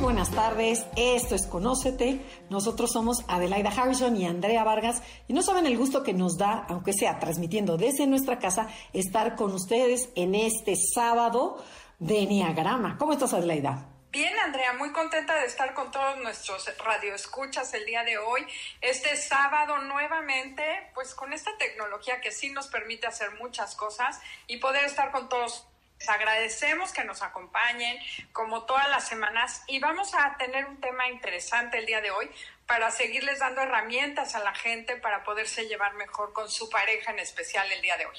[0.00, 2.20] Buenas tardes, esto es Conócete.
[2.48, 6.64] Nosotros somos Adelaida Harrison y Andrea Vargas y no saben el gusto que nos da,
[6.68, 11.62] aunque sea transmitiendo desde nuestra casa, estar con ustedes en este sábado
[11.98, 12.96] de Enneagrama.
[12.96, 13.88] ¿Cómo estás, Adelaida?
[14.10, 18.44] Bien, Andrea, muy contenta de estar con todos nuestros radioescuchas el día de hoy,
[18.80, 20.64] este sábado nuevamente,
[20.94, 25.28] pues con esta tecnología que sí nos permite hacer muchas cosas y poder estar con
[25.28, 25.69] todos.
[26.00, 27.98] Les agradecemos que nos acompañen
[28.32, 32.30] como todas las semanas y vamos a tener un tema interesante el día de hoy
[32.66, 37.18] para seguirles dando herramientas a la gente para poderse llevar mejor con su pareja en
[37.18, 38.16] especial el día de hoy.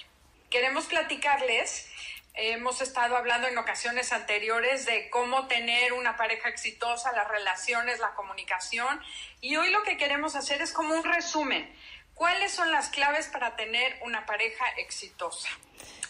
[0.52, 1.90] Queremos platicarles
[2.34, 8.14] Hemos estado hablando en ocasiones anteriores de cómo tener una pareja exitosa, las relaciones, la
[8.14, 9.02] comunicación.
[9.42, 11.70] Y hoy lo que queremos hacer es como un resumen.
[12.14, 15.50] ¿Cuáles son las claves para tener una pareja exitosa?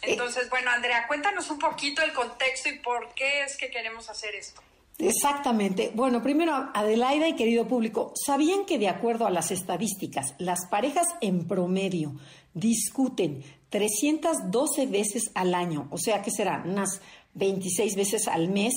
[0.01, 4.35] Entonces, bueno, Andrea, cuéntanos un poquito el contexto y por qué es que queremos hacer
[4.35, 4.61] esto.
[4.97, 5.91] Exactamente.
[5.95, 11.07] Bueno, primero, Adelaida y querido público, ¿sabían que de acuerdo a las estadísticas, las parejas
[11.21, 12.13] en promedio
[12.53, 17.01] discuten 312 veces al año, o sea que serán unas
[17.33, 18.73] 26 veces al mes.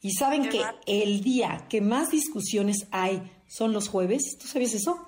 [0.00, 4.38] Y saben que el día que más discusiones hay son los jueves.
[4.40, 5.07] ¿Tú sabías eso?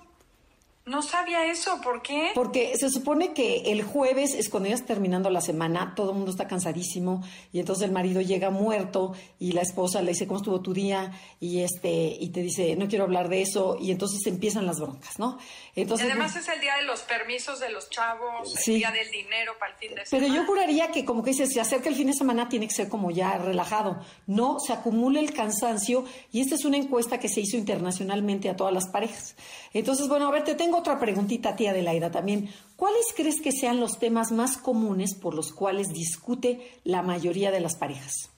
[0.87, 2.31] No sabía eso, ¿por qué?
[2.35, 6.17] Porque se supone que el jueves es cuando ya está terminando la semana, todo el
[6.17, 10.39] mundo está cansadísimo y entonces el marido llega muerto y la esposa le dice, ¿cómo
[10.39, 11.13] estuvo tu día?
[11.39, 15.19] Y este y te dice, no quiero hablar de eso y entonces empiezan las broncas,
[15.19, 15.39] ¿no?
[15.77, 19.53] Entonces, además es el día de los permisos de los chavos, el día del dinero
[19.61, 20.27] para el fin de semana.
[20.27, 22.75] Pero yo juraría que como que dice, se acerca el fin de semana tiene que
[22.75, 27.29] ser como ya relajado, no se acumula el cansancio y esta es una encuesta que
[27.29, 29.37] se hizo internacionalmente a todas las parejas.
[29.75, 32.53] Entonces, bueno, a ver, te tengo otra preguntita, tía Adelaida, también.
[32.77, 37.61] ¿Cuáles crees que sean los temas más comunes por los cuales discute la mayoría de
[37.61, 38.31] las parejas?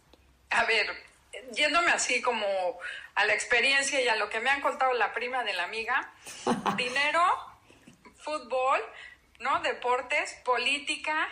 [0.51, 0.87] A ver,
[1.53, 2.47] yéndome así como
[3.15, 6.13] a la experiencia y a lo que me han contado la prima de la amiga,
[6.77, 7.23] dinero,
[8.19, 8.81] fútbol,
[9.41, 9.61] ¿no?
[9.61, 11.29] Deportes, política.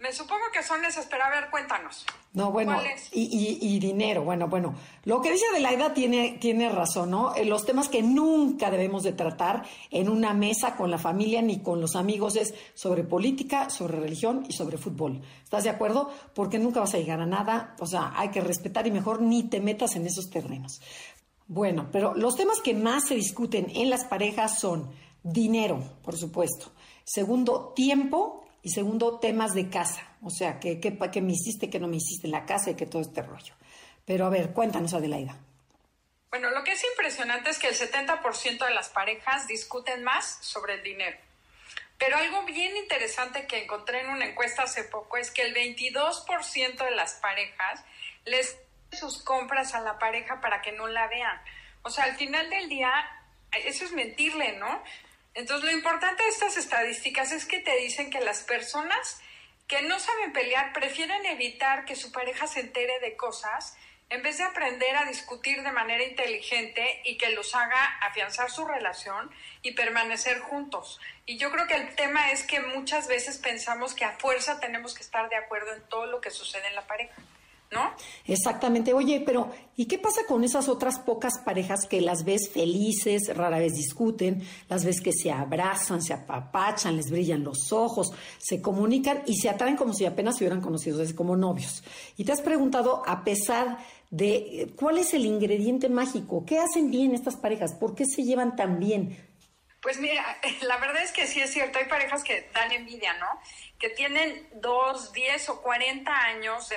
[0.00, 2.06] Me supongo que son esas, pero a ver, cuéntanos.
[2.32, 2.80] No, bueno,
[3.12, 4.74] y, y, dinero, bueno, bueno,
[5.04, 7.34] lo que dice Adelaida tiene, tiene razón, ¿no?
[7.34, 11.60] Eh, los temas que nunca debemos de tratar en una mesa con la familia ni
[11.60, 15.20] con los amigos es sobre política, sobre religión y sobre fútbol.
[15.44, 16.10] ¿Estás de acuerdo?
[16.34, 19.50] Porque nunca vas a llegar a nada, o sea, hay que respetar y mejor ni
[19.50, 20.80] te metas en esos terrenos.
[21.46, 24.90] Bueno, pero los temas que más se discuten en las parejas son
[25.22, 26.72] dinero, por supuesto.
[27.04, 30.06] Segundo, tiempo y segundo, temas de casa.
[30.22, 32.74] O sea, ¿qué, qué, qué me hiciste, qué no me hiciste en la casa y
[32.74, 33.54] que todo este rollo?
[34.04, 35.36] Pero a ver, cuéntanos, Adelaida.
[36.30, 40.74] Bueno, lo que es impresionante es que el 70% de las parejas discuten más sobre
[40.74, 41.16] el dinero.
[41.98, 46.84] Pero algo bien interesante que encontré en una encuesta hace poco es que el 22%
[46.84, 47.84] de las parejas
[48.24, 48.56] les
[48.92, 51.40] sus compras a la pareja para que no la vean.
[51.82, 52.92] O sea, al final del día,
[53.64, 54.82] eso es mentirle, ¿no?
[55.34, 59.20] Entonces, lo importante de estas estadísticas es que te dicen que las personas
[59.68, 63.76] que no saben pelear prefieren evitar que su pareja se entere de cosas
[64.08, 68.66] en vez de aprender a discutir de manera inteligente y que los haga afianzar su
[68.66, 69.30] relación
[69.62, 71.00] y permanecer juntos.
[71.26, 74.94] Y yo creo que el tema es que muchas veces pensamos que a fuerza tenemos
[74.94, 77.14] que estar de acuerdo en todo lo que sucede en la pareja.
[77.70, 77.92] ¿No?
[78.26, 78.92] Exactamente.
[78.92, 83.58] Oye, pero ¿y qué pasa con esas otras pocas parejas que las ves felices, rara
[83.58, 89.22] vez discuten, las ves que se abrazan, se apapachan, les brillan los ojos, se comunican
[89.26, 91.84] y se atraen como si apenas se hubieran conocido desde como novios?
[92.16, 93.78] Y te has preguntado, a pesar
[94.10, 97.74] de eh, cuál es el ingrediente mágico, ¿qué hacen bien estas parejas?
[97.74, 99.16] ¿Por qué se llevan tan bien?
[99.80, 100.24] Pues mira,
[100.62, 103.28] la verdad es que sí es cierto, hay parejas que dan envidia, ¿no?
[103.78, 106.76] Que tienen dos, diez o cuarenta años de,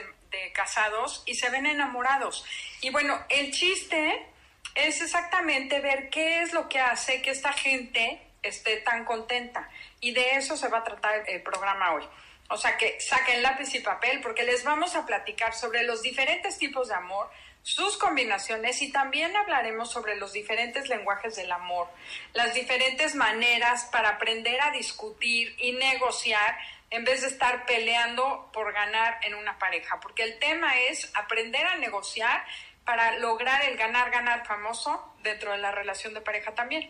[0.53, 2.45] casados y se ven enamorados.
[2.81, 4.25] Y bueno, el chiste
[4.75, 9.69] es exactamente ver qué es lo que hace que esta gente esté tan contenta.
[9.99, 12.03] Y de eso se va a tratar el programa hoy.
[12.49, 16.57] O sea que saquen lápiz y papel porque les vamos a platicar sobre los diferentes
[16.57, 17.29] tipos de amor,
[17.63, 21.87] sus combinaciones y también hablaremos sobre los diferentes lenguajes del amor,
[22.33, 26.57] las diferentes maneras para aprender a discutir y negociar
[26.93, 31.65] en vez de estar peleando por ganar en una pareja, porque el tema es aprender
[31.65, 32.43] a negociar
[32.85, 36.89] para lograr el ganar-ganar famoso dentro de la relación de pareja también.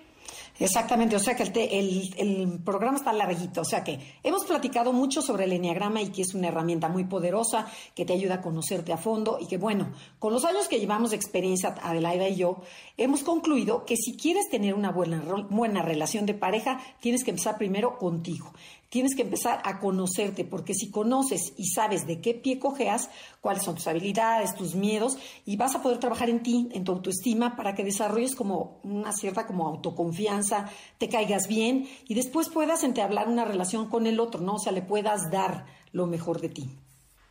[0.60, 4.94] Exactamente, o sea que el, te- el- programa está larguito, o sea que hemos platicado
[4.94, 8.42] mucho sobre el enneagrama y que es una herramienta muy poderosa que te ayuda a
[8.42, 12.38] conocerte a fondo y que bueno, con los años que llevamos de experiencia, Adelaida y
[12.38, 12.62] yo,
[12.98, 17.98] hemos concluido que si quieres tener una buena relación de pareja, tienes que empezar primero
[17.98, 18.54] contigo.
[18.94, 23.10] Tienes que empezar a conocerte, porque si conoces y sabes de qué pie cojeas,
[23.42, 25.18] cuáles son tus habilidades, tus miedos,
[25.48, 29.12] y vas a poder trabajar en ti, en tu autoestima, para que desarrolles como una
[29.12, 30.70] cierta como autoconfianza,
[31.00, 34.58] te caigas bien y después puedas entablar una relación con el otro, ¿no?
[34.58, 36.70] O sea, le puedas dar lo mejor de ti.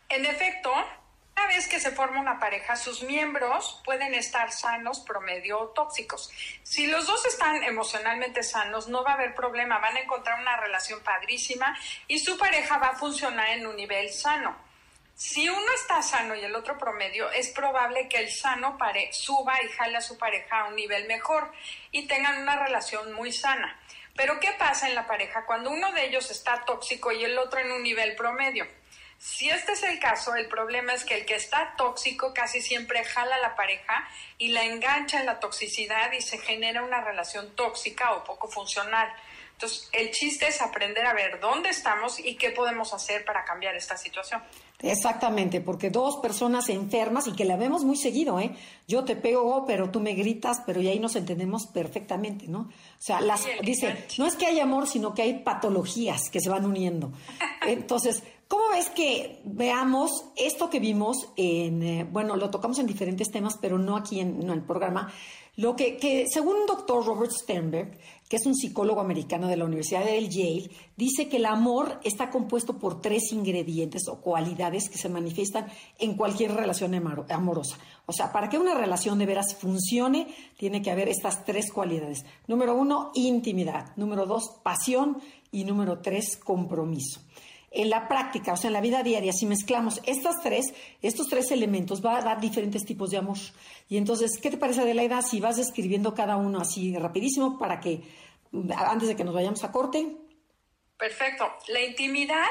[0.09, 0.69] En efecto,
[1.37, 6.31] una vez que se forma una pareja, sus miembros pueden estar sanos, promedio o tóxicos.
[6.63, 10.57] Si los dos están emocionalmente sanos, no va a haber problema, van a encontrar una
[10.59, 11.77] relación padrísima
[12.07, 14.57] y su pareja va a funcionar en un nivel sano.
[15.15, 19.63] Si uno está sano y el otro promedio, es probable que el sano pare suba
[19.63, 21.53] y jale a su pareja a un nivel mejor
[21.91, 23.79] y tengan una relación muy sana.
[24.17, 27.61] Pero ¿qué pasa en la pareja cuando uno de ellos está tóxico y el otro
[27.61, 28.67] en un nivel promedio?
[29.25, 33.05] Si este es el caso, el problema es que el que está tóxico casi siempre
[33.05, 34.05] jala a la pareja
[34.37, 39.09] y la engancha en la toxicidad y se genera una relación tóxica o poco funcional.
[39.53, 43.77] Entonces, el chiste es aprender a ver dónde estamos y qué podemos hacer para cambiar
[43.77, 44.43] esta situación.
[44.81, 48.57] Exactamente, porque dos personas enfermas y que la vemos muy seguido, ¿eh?
[48.89, 52.63] Yo te pego, pero tú me gritas, pero y ahí nos entendemos perfectamente, ¿no?
[52.63, 56.51] O sea, las, dice, no es que hay amor, sino que hay patologías que se
[56.51, 57.13] van uniendo.
[57.65, 63.31] Entonces, ¿cómo ves que veamos esto que vimos en, eh, bueno, lo tocamos en diferentes
[63.31, 65.11] temas, pero no aquí en, no en el programa,
[65.57, 69.65] lo que, que según un doctor Robert Sternberg, que es un psicólogo americano de la
[69.65, 74.99] Universidad del Yale, dice que el amor está compuesto por tres ingredientes o cualidades que
[74.99, 76.95] se manifiestan en cualquier relación
[77.31, 77.79] amorosa.
[78.05, 80.27] O sea, para que una relación de veras funcione,
[80.59, 82.27] tiene que haber estas tres cualidades.
[82.47, 83.97] Número uno, intimidad.
[83.97, 85.23] Número dos, pasión.
[85.51, 87.23] Y número tres, compromiso
[87.75, 91.51] en la práctica, o sea, en la vida diaria, si mezclamos estas tres, estos tres
[91.51, 93.39] elementos, va a dar diferentes tipos de amor.
[93.89, 98.03] Y entonces, ¿qué te parece, Adelaida, si vas describiendo cada uno así rapidísimo para que,
[98.77, 100.17] antes de que nos vayamos a corte?
[100.99, 101.45] Perfecto.
[101.69, 102.51] La intimidad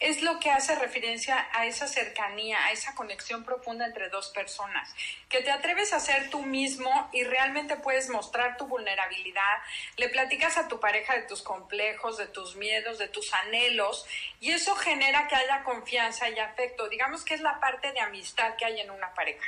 [0.00, 4.94] es lo que hace referencia a esa cercanía, a esa conexión profunda entre dos personas,
[5.28, 9.58] que te atreves a ser tú mismo y realmente puedes mostrar tu vulnerabilidad,
[9.96, 14.06] le platicas a tu pareja de tus complejos, de tus miedos, de tus anhelos,
[14.40, 16.88] y eso genera que haya confianza y afecto.
[16.88, 19.46] Digamos que es la parte de amistad que hay en una pareja,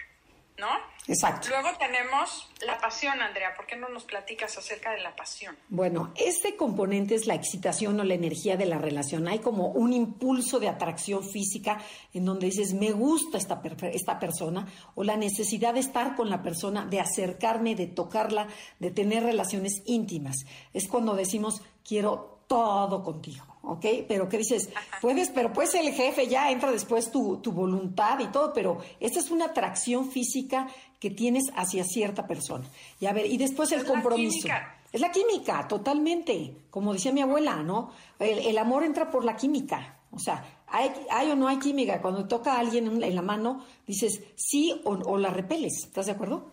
[0.60, 0.68] ¿no?
[1.08, 1.48] Exacto.
[1.48, 3.54] Luego tenemos la pasión, Andrea.
[3.56, 5.56] ¿Por qué no nos platicas acerca de la pasión?
[5.68, 9.26] Bueno, este componente es la excitación o la energía de la relación.
[9.26, 11.78] Hay como un impulso de atracción física
[12.12, 13.60] en donde dices, me gusta esta,
[13.92, 18.46] esta persona, o la necesidad de estar con la persona, de acercarme, de tocarla,
[18.78, 20.36] de tener relaciones íntimas.
[20.72, 23.84] Es cuando decimos, quiero todo contigo, ¿ok?
[24.08, 24.68] Pero ¿qué dices?
[25.00, 29.18] Puedes, pero pues el jefe ya entra después tu, tu voluntad y todo, pero esta
[29.20, 30.68] es una atracción física
[30.98, 32.66] que tienes hacia cierta persona.
[33.00, 34.38] Y a ver, y después el Es la compromiso.
[34.42, 34.76] química.
[34.92, 36.56] Es la química, totalmente.
[36.70, 37.90] Como decía mi abuela, ¿no?
[38.18, 39.98] El, el amor entra por la química.
[40.10, 42.02] O sea, hay, hay o no hay química.
[42.02, 45.84] Cuando toca a alguien en, en la mano, dices sí o, o la repeles.
[45.84, 46.50] ¿Estás de acuerdo?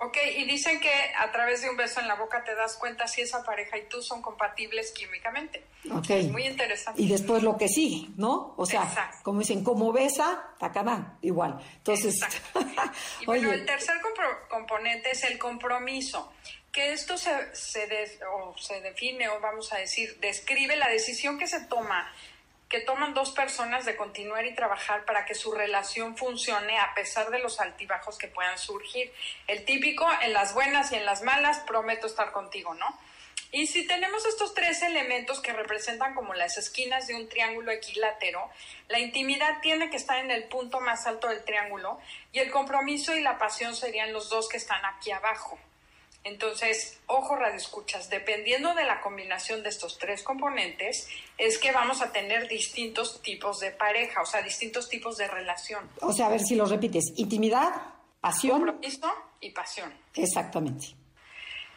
[0.00, 3.08] Ok, y dicen que a través de un beso en la boca te das cuenta
[3.08, 5.64] si esa pareja y tú son compatibles químicamente.
[5.90, 6.10] Ok.
[6.10, 7.02] Es muy interesante.
[7.02, 8.54] Y después lo que sigue, ¿no?
[8.56, 9.18] O sea, Exacto.
[9.24, 11.58] como dicen, como besa, tacana, igual.
[11.78, 12.60] Entonces, Exacto.
[13.22, 13.96] Y bueno, oye, el tercer
[14.48, 16.32] componente es el compromiso,
[16.70, 21.38] que esto se, se, de- o se define, o vamos a decir, describe la decisión
[21.40, 22.12] que se toma,
[22.68, 27.30] que toman dos personas de continuar y trabajar para que su relación funcione a pesar
[27.30, 29.12] de los altibajos que puedan surgir.
[29.46, 32.98] El típico, en las buenas y en las malas, prometo estar contigo, ¿no?
[33.50, 38.50] Y si tenemos estos tres elementos que representan como las esquinas de un triángulo equilátero,
[38.88, 41.98] la intimidad tiene que estar en el punto más alto del triángulo
[42.32, 45.58] y el compromiso y la pasión serían los dos que están aquí abajo.
[46.24, 51.08] Entonces, ojo radio escuchas, dependiendo de la combinación de estos tres componentes,
[51.38, 55.88] es que vamos a tener distintos tipos de pareja, o sea, distintos tipos de relación.
[56.00, 57.04] o sea, a ver si lo repites.
[57.16, 57.70] Intimidad,
[58.20, 59.92] pasión, Compromiso y pasión.
[60.14, 60.88] exactamente.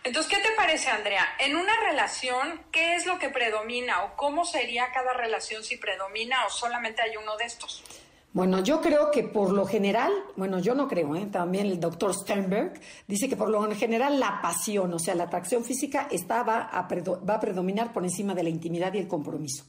[0.03, 1.35] Entonces, ¿qué te parece, Andrea?
[1.37, 6.43] En una relación, ¿qué es lo que predomina o cómo sería cada relación si predomina
[6.47, 7.83] o solamente hay uno de estos?
[8.33, 11.25] Bueno, yo creo que por lo general, bueno, yo no creo, ¿eh?
[11.29, 15.65] también el doctor Sternberg dice que por lo general la pasión, o sea, la atracción
[15.65, 19.65] física está, va, a va a predominar por encima de la intimidad y el compromiso.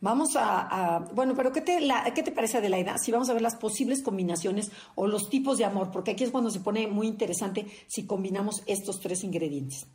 [0.00, 2.96] Vamos a, bueno, pero ¿qué te, la- ¿qué te parece Adelaida?
[2.98, 6.30] Si vamos a ver las posibles combinaciones o los tipos de amor, porque aquí es
[6.30, 9.86] cuando se pone muy interesante si combinamos estos tres ingredientes.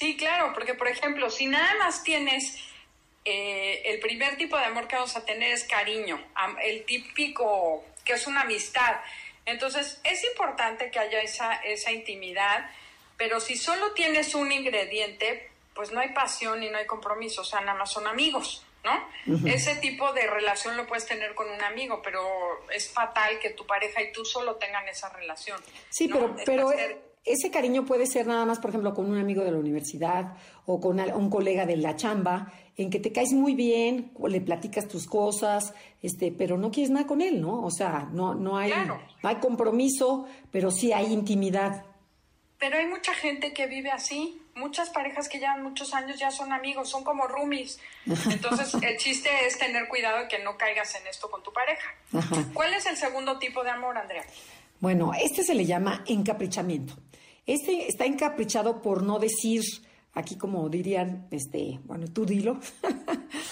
[0.00, 2.56] Sí, claro, porque por ejemplo, si nada más tienes
[3.24, 6.22] eh, el primer tipo de amor que vamos a tener es cariño,
[6.62, 9.00] el típico que es una amistad.
[9.46, 12.70] Entonces, es importante que haya esa, esa intimidad,
[13.16, 17.44] pero si solo tienes un ingrediente, pues no hay pasión y no hay compromiso, o
[17.44, 19.08] sea, nada más son amigos, ¿no?
[19.46, 22.22] Ese tipo de relación lo puedes tener con un amigo, pero
[22.70, 25.60] es fatal que tu pareja y tú solo tengan esa relación.
[25.88, 26.36] Sí, ¿no?
[26.44, 26.72] pero,
[27.24, 30.34] ese cariño puede ser nada más, por ejemplo, con un amigo de la universidad
[30.66, 34.88] o con un colega de la chamba, en que te caes muy bien, le platicas
[34.88, 37.62] tus cosas, este, pero no quieres nada con él, ¿no?
[37.64, 39.00] O sea, no, no hay, Claro.
[39.22, 41.84] no hay compromiso, pero sí hay intimidad.
[42.58, 44.40] Pero hay mucha gente que vive así.
[44.54, 47.78] Muchas parejas que llevan muchos años ya son amigos, son como roomies.
[48.30, 51.88] Entonces, el chiste es tener cuidado de que no caigas en esto con tu pareja.
[52.12, 52.44] Ajá.
[52.52, 54.24] ¿Cuál es el segundo tipo de amor, Andrea?
[54.80, 56.94] Bueno, este se le llama encaprichamiento.
[57.46, 59.62] Este está encaprichado por no decir,
[60.12, 62.58] aquí como dirían, este, bueno, tú dilo.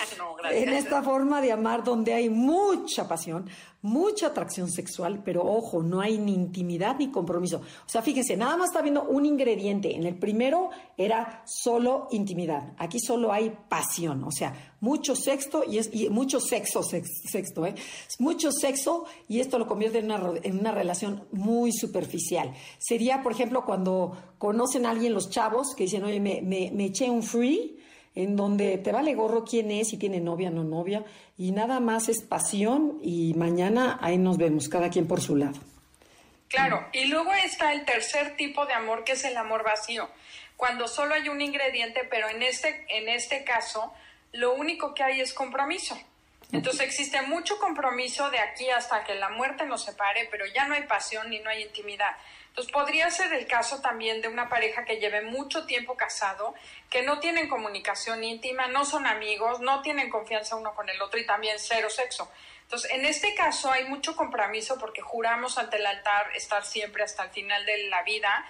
[0.51, 3.49] En esta forma de amar donde hay mucha pasión,
[3.83, 7.59] mucha atracción sexual, pero ojo, no hay ni intimidad ni compromiso.
[7.59, 9.95] O sea, fíjense, nada más está viendo un ingrediente.
[9.95, 12.75] En el primero era solo intimidad.
[12.79, 17.67] Aquí solo hay pasión, o sea, mucho sexo y, es, y mucho sexo, sex- sexto,
[17.67, 17.75] ¿eh?
[18.19, 22.53] Mucho sexo y esto lo convierte en una, en una relación muy superficial.
[22.79, 26.87] Sería, por ejemplo, cuando conocen a alguien los chavos que dicen, oye, me, me, me
[26.87, 27.79] eché un free
[28.15, 31.05] en donde te vale gorro quién es, si tiene novia o no novia,
[31.39, 35.59] y nada más es pasión y mañana ahí nos vemos, cada quien por su lado.
[36.49, 40.11] Claro, y luego está el tercer tipo de amor, que es el amor vacío.
[40.57, 43.93] Cuando solo hay un ingrediente, pero en este, en este caso,
[44.33, 45.99] lo único que hay es compromiso.
[46.53, 50.75] Entonces existe mucho compromiso de aquí hasta que la muerte nos separe, pero ya no
[50.75, 52.15] hay pasión ni no hay intimidad.
[52.53, 56.53] Entonces podría ser el caso también de una pareja que lleve mucho tiempo casado,
[56.91, 61.19] que no tienen comunicación íntima, no son amigos, no tienen confianza uno con el otro
[61.19, 62.29] y también cero sexo.
[62.65, 67.25] Entonces, en este caso hay mucho compromiso porque juramos ante el altar estar siempre hasta
[67.25, 68.45] el final de la vida,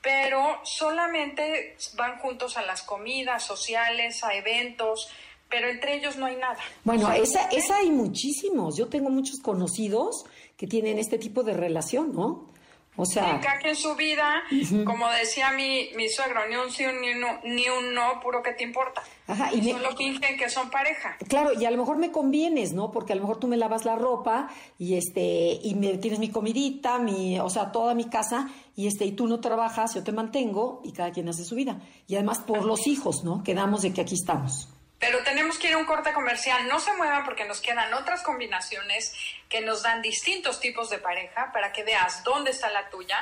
[0.00, 5.10] pero solamente van juntos a las comidas sociales, a eventos,
[5.48, 6.58] pero entre ellos no hay nada.
[6.84, 8.76] Bueno, O sea, esa, esa hay muchísimos.
[8.76, 10.24] Yo tengo muchos conocidos
[10.56, 12.49] que tienen este tipo de relación, ¿no?
[12.96, 14.42] O sea, cada quien su vida,
[14.84, 18.42] como decía mi, mi suegro, ni un sí ni un, no, ni un no, puro
[18.42, 19.02] que te importa.
[19.26, 21.16] Ajá, y Solo fingen que son pareja.
[21.28, 22.90] Claro, y a lo mejor me convienes, ¿no?
[22.90, 26.30] Porque a lo mejor tú me lavas la ropa y este y me tienes mi
[26.30, 30.12] comidita, mi, o sea, toda mi casa y este y tú no trabajas, yo te
[30.12, 31.80] mantengo y cada quien hace su vida.
[32.08, 33.42] Y además por los hijos, ¿no?
[33.44, 34.68] Quedamos de que aquí estamos.
[35.00, 36.68] Pero tenemos que ir a un corte comercial.
[36.68, 39.14] No se muevan porque nos quedan otras combinaciones
[39.48, 43.16] que nos dan distintos tipos de pareja para que veas dónde está la tuya.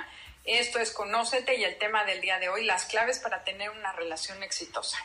[0.44, 3.92] Esto es Conócete y el tema del día de hoy, las claves para tener una
[3.92, 4.99] relación exitosa.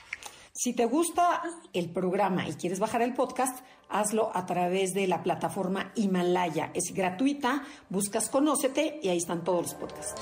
[0.52, 1.42] Si te gusta
[1.74, 6.72] el programa y quieres bajar el podcast, hazlo a través de la plataforma Himalaya.
[6.74, 10.22] Es gratuita, buscas Conócete y ahí están todos los podcasts.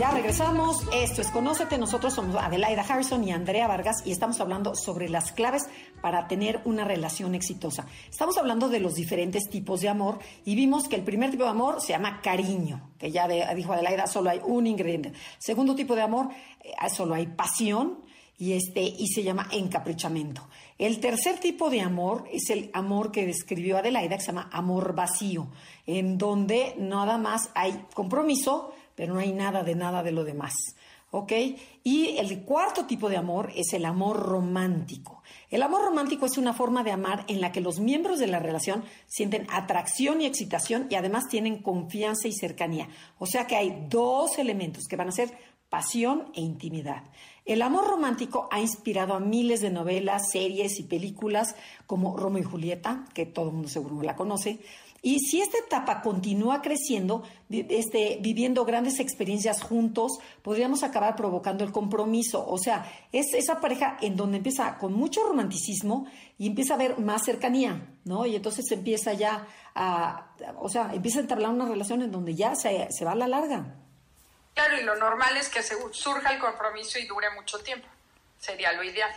[0.00, 0.86] Ya regresamos.
[0.94, 1.76] Esto es Conócete.
[1.76, 5.64] Nosotros somos Adelaida Harrison y Andrea Vargas y estamos hablando sobre las claves
[6.00, 7.84] para tener una relación exitosa.
[8.08, 11.50] Estamos hablando de los diferentes tipos de amor y vimos que el primer tipo de
[11.50, 15.12] amor se llama cariño, que ya dijo Adelaida, solo hay un ingrediente.
[15.36, 16.30] Segundo tipo de amor,
[16.64, 18.02] eh, solo hay pasión
[18.38, 20.48] y este y se llama encaprichamiento.
[20.78, 24.94] El tercer tipo de amor es el amor que describió Adelaida, que se llama amor
[24.94, 25.48] vacío,
[25.86, 30.76] en donde nada más hay compromiso, pero no hay nada de nada de lo demás.
[31.10, 31.32] ¿Ok?
[31.82, 35.22] Y el cuarto tipo de amor es el amor romántico.
[35.48, 38.40] El amor romántico es una forma de amar en la que los miembros de la
[38.40, 42.90] relación sienten atracción y excitación y además tienen confianza y cercanía.
[43.18, 45.30] O sea que hay dos elementos que van a ser
[45.70, 47.04] pasión e intimidad.
[47.46, 52.44] El amor romántico ha inspirado a miles de novelas, series y películas como Romeo y
[52.44, 54.60] Julieta, que todo el mundo seguro la conoce,
[55.02, 61.72] y si esta etapa continúa creciendo, este, viviendo grandes experiencias juntos, podríamos acabar provocando el
[61.72, 62.46] compromiso.
[62.46, 66.98] O sea, es esa pareja en donde empieza con mucho romanticismo y empieza a haber
[66.98, 68.26] más cercanía, ¿no?
[68.26, 72.54] Y entonces empieza ya a, o sea, empieza a entablar una relación en donde ya
[72.54, 73.74] se, se va a la larga.
[74.52, 77.86] Claro, y lo normal es que surja el compromiso y dure mucho tiempo.
[78.38, 79.10] Sería lo ideal.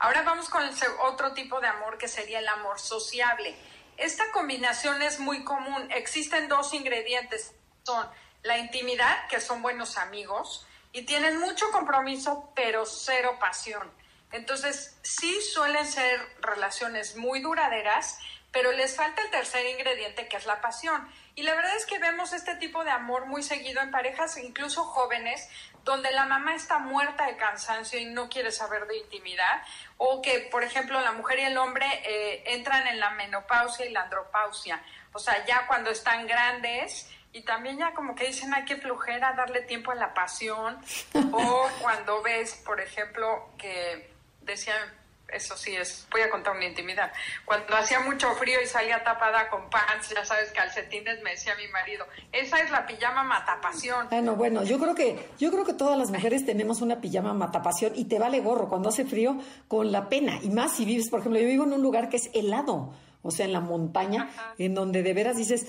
[0.00, 0.70] Ahora vamos con el
[1.04, 3.54] otro tipo de amor que sería el amor sociable
[3.96, 5.90] esta combinación es muy común.
[5.92, 7.54] Existen dos ingredientes.
[7.84, 8.08] Son
[8.42, 13.90] la intimidad, que son buenos amigos, y tienen mucho compromiso, pero cero pasión.
[14.32, 18.18] Entonces, sí suelen ser relaciones muy duraderas,
[18.50, 21.08] pero les falta el tercer ingrediente, que es la pasión.
[21.34, 24.84] Y la verdad es que vemos este tipo de amor muy seguido en parejas, incluso
[24.84, 25.48] jóvenes,
[25.84, 29.62] donde la mamá está muerta de cansancio y no quiere saber de intimidad,
[29.96, 33.90] o que, por ejemplo, la mujer y el hombre eh, entran en la menopausia y
[33.90, 38.64] la andropausia, o sea, ya cuando están grandes y también ya como que dicen hay
[38.64, 40.78] que flujera darle tiempo a la pasión,
[41.32, 45.01] o cuando ves, por ejemplo, que decían
[45.32, 47.12] eso sí es, voy a contar una intimidad.
[47.44, 51.68] Cuando hacía mucho frío y salía tapada con pants, ya sabes, calcetines, me decía mi
[51.68, 54.08] marido, esa es la pijama matapasión.
[54.08, 57.92] Bueno, bueno, yo creo que, yo creo que todas las mujeres tenemos una pijama matapasión
[57.94, 60.38] y te vale gorro cuando hace frío con la pena.
[60.42, 63.30] Y más si vives, por ejemplo, yo vivo en un lugar que es helado, o
[63.30, 65.66] sea, en la montaña, en donde de veras dices,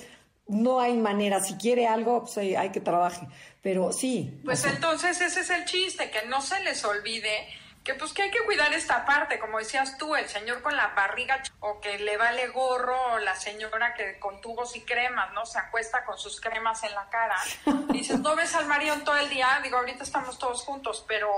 [0.48, 3.28] no hay manera, si quiere algo, pues hay, que trabaje.
[3.62, 4.40] Pero sí.
[4.44, 7.48] Pues entonces ese es el chiste, que no se les olvide
[7.84, 10.88] que pues que hay que cuidar esta parte, como decías tú, el señor con la
[10.90, 15.46] barriga o que le vale gorro o la señora que con tubos y cremas, ¿no?
[15.46, 17.36] Se acuesta con sus cremas en la cara.
[17.90, 21.30] Y dices, no ves al marido todo el día, digo, ahorita estamos todos juntos, pero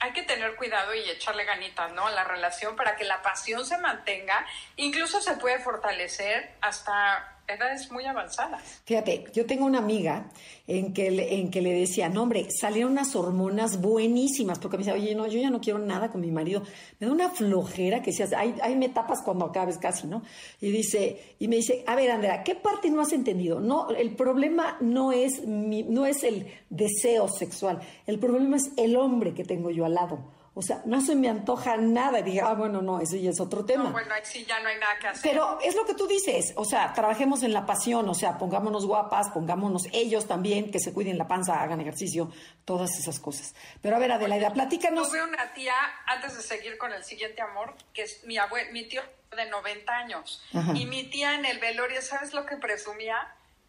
[0.00, 2.06] hay que tener cuidado y echarle ganitas, ¿no?
[2.06, 4.44] A la relación para que la pasión se mantenga,
[4.76, 8.82] incluso se puede fortalecer hasta edades muy avanzadas.
[8.84, 10.30] Fíjate, yo tengo una amiga
[10.66, 14.84] en que, le, en que le decía, no hombre, salieron unas hormonas buenísimas, porque me
[14.84, 16.62] decía, oye, no, yo ya no quiero nada con mi marido,
[16.98, 20.22] me da una flojera que seas, hay, hay me tapas cuando acabes casi, ¿no?
[20.60, 23.60] Y dice, y me dice, a ver, Andrea, ¿qué parte no has entendido?
[23.60, 28.96] No, el problema no es, mi, no es el deseo sexual, el problema es el
[28.96, 30.43] hombre que tengo yo al lado.
[30.56, 32.20] O sea, no se me antoja nada.
[32.20, 33.84] Y dije, ah, bueno, no, ese ya es otro tema.
[33.84, 35.30] No, bueno, sí ya no hay nada que hacer.
[35.30, 38.86] Pero es lo que tú dices, o sea, trabajemos en la pasión, o sea, pongámonos
[38.86, 42.30] guapas, pongámonos ellos también, que se cuiden la panza, hagan ejercicio,
[42.64, 43.54] todas esas cosas.
[43.82, 45.08] Pero a ver, Adelaida, platícanos.
[45.08, 45.74] Tuve una tía,
[46.06, 49.02] antes de seguir con el siguiente amor, que es mi abuelo, mi tío
[49.34, 50.42] de 90 años.
[50.74, 53.16] Y mi tía en el velorio, ¿sabes lo que presumía?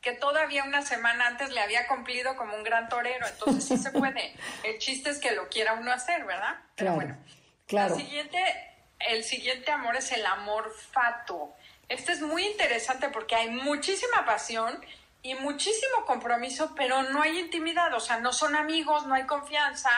[0.06, 3.90] Que todavía una semana antes le había cumplido como un gran torero, entonces sí se
[3.90, 4.36] puede.
[4.64, 6.58] El chiste es que lo quiera uno hacer, ¿verdad?
[6.76, 7.18] Pero bueno,
[7.66, 7.96] claro.
[7.96, 8.38] El siguiente,
[9.00, 11.56] el siguiente amor es el amor fatuo.
[11.90, 14.80] Este es muy interesante porque hay muchísima pasión
[15.24, 19.90] y muchísimo compromiso, pero no hay intimidad, o sea, no son amigos, no hay confianza.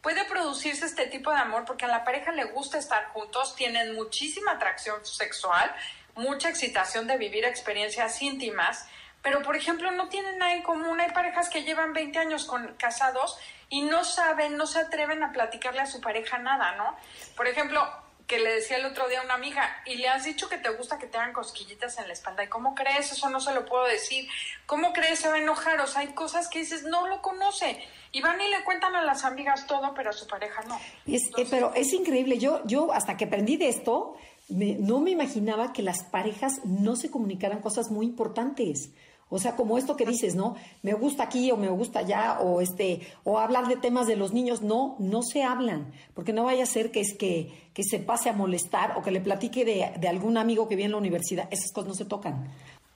[0.00, 3.96] Puede producirse este tipo de amor porque a la pareja le gusta estar juntos, tienen
[3.96, 5.74] muchísima atracción sexual,
[6.14, 8.86] mucha excitación de vivir experiencias íntimas,
[9.28, 10.98] pero por ejemplo no tienen nada en común.
[11.00, 13.36] Hay parejas que llevan 20 años con, casados
[13.68, 16.96] y no saben, no se atreven a platicarle a su pareja nada, ¿no?
[17.36, 17.86] Por ejemplo,
[18.26, 20.70] que le decía el otro día a una amiga, y le has dicho que te
[20.70, 23.12] gusta que te hagan cosquillitas en la espalda, ¿y cómo crees?
[23.12, 24.26] Eso no se lo puedo decir.
[24.64, 25.18] ¿Cómo crees?
[25.18, 25.78] Se va a enojar.
[25.82, 27.78] O sea, hay cosas que dices, no lo conoce.
[28.12, 30.80] Y van y le cuentan a las amigas todo, pero a su pareja no.
[31.06, 31.18] Eh,
[31.50, 32.38] pero es increíble.
[32.38, 34.16] Yo, yo hasta que aprendí de esto,
[34.48, 38.90] no me imaginaba que las parejas no se comunicaran cosas muy importantes.
[39.30, 40.56] O sea, como esto que dices, ¿no?
[40.82, 44.32] Me gusta aquí o me gusta allá o este o hablar de temas de los
[44.32, 47.98] niños, no, no se hablan, porque no vaya a ser que es que, que se
[47.98, 50.98] pase a molestar o que le platique de, de algún amigo que viene en la
[50.98, 52.50] universidad, esas cosas no se tocan.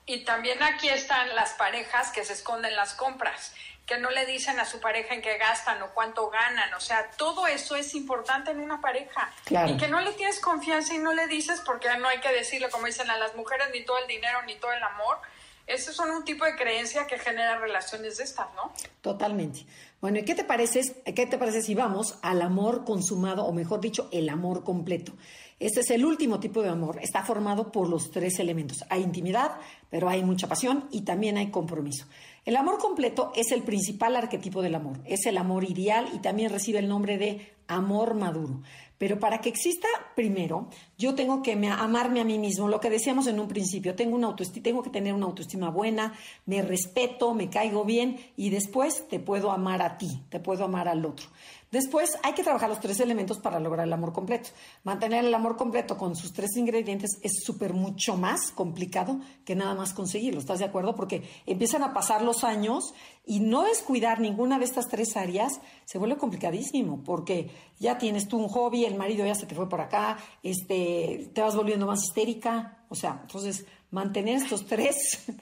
[0.07, 3.55] Y también aquí están las parejas que se esconden las compras,
[3.87, 6.73] que no le dicen a su pareja en qué gastan o cuánto ganan.
[6.75, 9.33] O sea, todo eso es importante en una pareja.
[9.69, 12.69] Y que no le tienes confianza y no le dices porque no hay que decirle,
[12.71, 15.19] como dicen a las mujeres, ni todo el dinero ni todo el amor
[15.67, 18.73] esos son un tipo de creencia que genera relaciones de estas, ¿no?
[19.01, 19.65] Totalmente.
[20.01, 23.81] Bueno, ¿y qué te parece, qué te parece si vamos al amor consumado, o mejor
[23.81, 25.13] dicho, el amor completo?
[25.61, 26.99] Este es el último tipo de amor.
[27.01, 28.85] Está formado por los tres elementos.
[28.89, 29.53] Hay intimidad,
[29.91, 32.07] pero hay mucha pasión y también hay compromiso.
[32.45, 34.99] El amor completo es el principal arquetipo del amor.
[35.05, 38.63] Es el amor ideal y también recibe el nombre de amor maduro.
[38.99, 40.69] Pero para que exista, primero,
[41.03, 44.15] yo tengo que me- amarme a mí mismo, lo que decíamos en un principio, tengo,
[44.17, 46.13] una autoestima, tengo que tener una autoestima buena,
[46.47, 50.87] me respeto, me caigo bien y después te puedo amar a ti, te puedo amar
[50.89, 51.27] al otro.
[51.73, 54.51] Después hay que trabajar los tres elementos para lograr el amor completo.
[54.85, 59.75] Mantener el amor completo con sus tres ingredientes es súper mucho más complicado que nada
[59.75, 60.39] más conseguirlo.
[60.39, 60.95] ¿Estás de acuerdo?
[60.95, 62.93] Porque empiezan a pasar los años
[63.25, 67.49] y no descuidar ninguna de estas tres áreas se vuelve complicadísimo porque
[67.81, 70.92] ya tienes tú un hobby, el marido ya se te fue por acá, este,
[71.35, 72.79] te vas volviendo más histérica.
[72.89, 74.97] O sea, entonces mantener estos tres.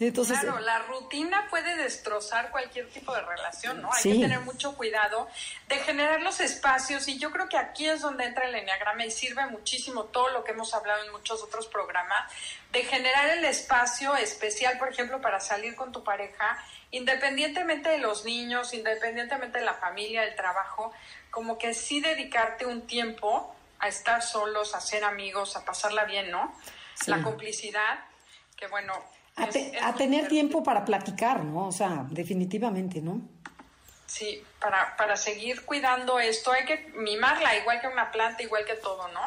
[0.00, 3.88] Entonces, claro, la rutina puede destrozar cualquier tipo de relación, ¿no?
[3.92, 4.12] Hay Sí.
[4.14, 5.28] que tener mucho cuidado
[5.68, 9.12] de generar los espacios y yo creo que aquí es donde entra el enneagrama y
[9.12, 12.32] sirve muchísimo todo lo que hemos hablado en muchos otros programas,
[12.72, 16.58] de generar el espacio especial, por ejemplo, para salir con tu pareja,
[16.90, 20.92] independientemente de los niños, independientemente de la familia, del trabajo,
[21.30, 26.30] como que sí dedicarte un tiempo a estar solos, a ser amigos, a pasarla bien,
[26.30, 26.54] ¿no?
[26.94, 27.10] Sí.
[27.10, 27.98] La complicidad,
[28.56, 28.94] que bueno...
[29.36, 31.66] a, es- te- es a tener tiempo para platicar, ¿no?
[31.68, 33.20] O sea, definitivamente, ¿no?
[34.06, 38.74] Sí, para, para seguir cuidando esto hay que mimarla, igual que una planta, igual que
[38.74, 39.20] todo, ¿no?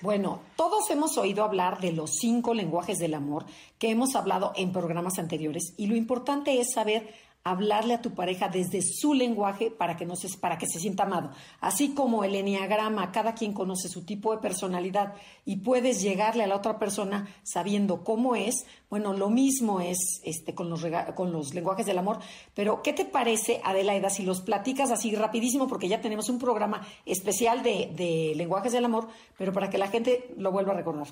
[0.00, 3.46] Bueno, todos hemos oído hablar de los cinco lenguajes del amor
[3.78, 8.48] que hemos hablado en programas anteriores y lo importante es saber hablarle a tu pareja
[8.48, 11.30] desde su lenguaje para que no se, para que se sienta amado.
[11.60, 15.12] Así como el enneagrama, cada quien conoce su tipo de personalidad
[15.44, 18.64] y puedes llegarle a la otra persona sabiendo cómo es.
[18.88, 22.18] Bueno, lo mismo es este con los con los lenguajes del amor.
[22.54, 26.86] Pero ¿qué te parece, Adelaida, si los platicas así rapidísimo porque ya tenemos un programa
[27.04, 31.08] especial de, de lenguajes del amor, pero para que la gente lo vuelva a recordar?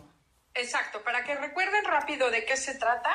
[0.54, 3.10] Exacto, para que recuerden rápido de qué se trata,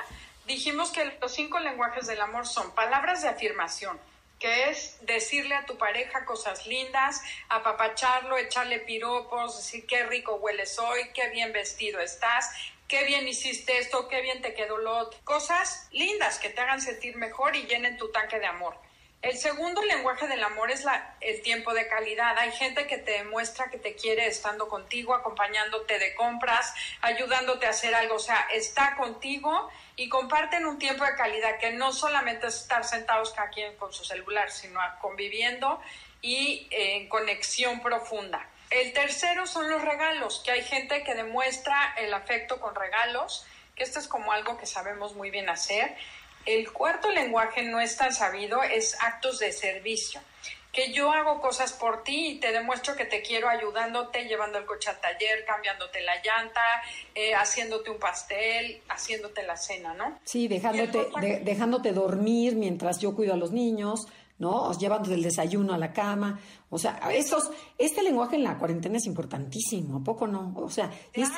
[0.48, 4.00] dijimos que los cinco lenguajes del amor son palabras de afirmación,
[4.40, 10.80] que es decirle a tu pareja cosas lindas, apapacharlo, echarle piropos, decir qué rico hueles
[10.80, 12.50] hoy, qué bien vestido estás,
[12.88, 15.20] qué bien hiciste esto, qué bien te quedó lo otro.
[15.24, 18.76] Cosas lindas que te hagan sentir mejor y llenen tu tanque de amor.
[19.24, 20.86] El segundo lenguaje del amor es
[21.22, 22.38] el tiempo de calidad.
[22.38, 27.72] Hay gente que te demuestra que te quiere estando contigo, acompañándote de compras, ayudándote a
[27.72, 28.16] hacer algo.
[28.16, 32.84] O sea, está contigo y comparten un tiempo de calidad que no solamente es estar
[32.86, 35.82] sentados cada quien con su celular, sino conviviendo
[36.22, 38.48] y en conexión profunda.
[38.70, 43.84] El tercero son los regalos, que hay gente que demuestra el afecto con regalos, que
[43.84, 45.96] esto es como algo que sabemos muy bien hacer.
[46.48, 50.22] El cuarto lenguaje no es tan sabido, es actos de servicio.
[50.72, 54.66] Que yo hago cosas por ti y te demuestro que te quiero ayudándote, llevando el
[54.66, 56.62] coche al taller, cambiándote la llanta,
[57.16, 60.20] eh, haciéndote un pastel, haciéndote la cena, ¿no?
[60.24, 64.08] Sí, dejándote, otro- de- dejándote dormir mientras yo cuido a los niños,
[64.40, 64.68] ¿no?
[64.70, 66.40] O Llevándote el desayuno a la cama.
[66.70, 70.54] O sea, estos, este lenguaje en la cuarentena es importantísimo, ¿a poco no?
[70.58, 71.30] O sea, y es,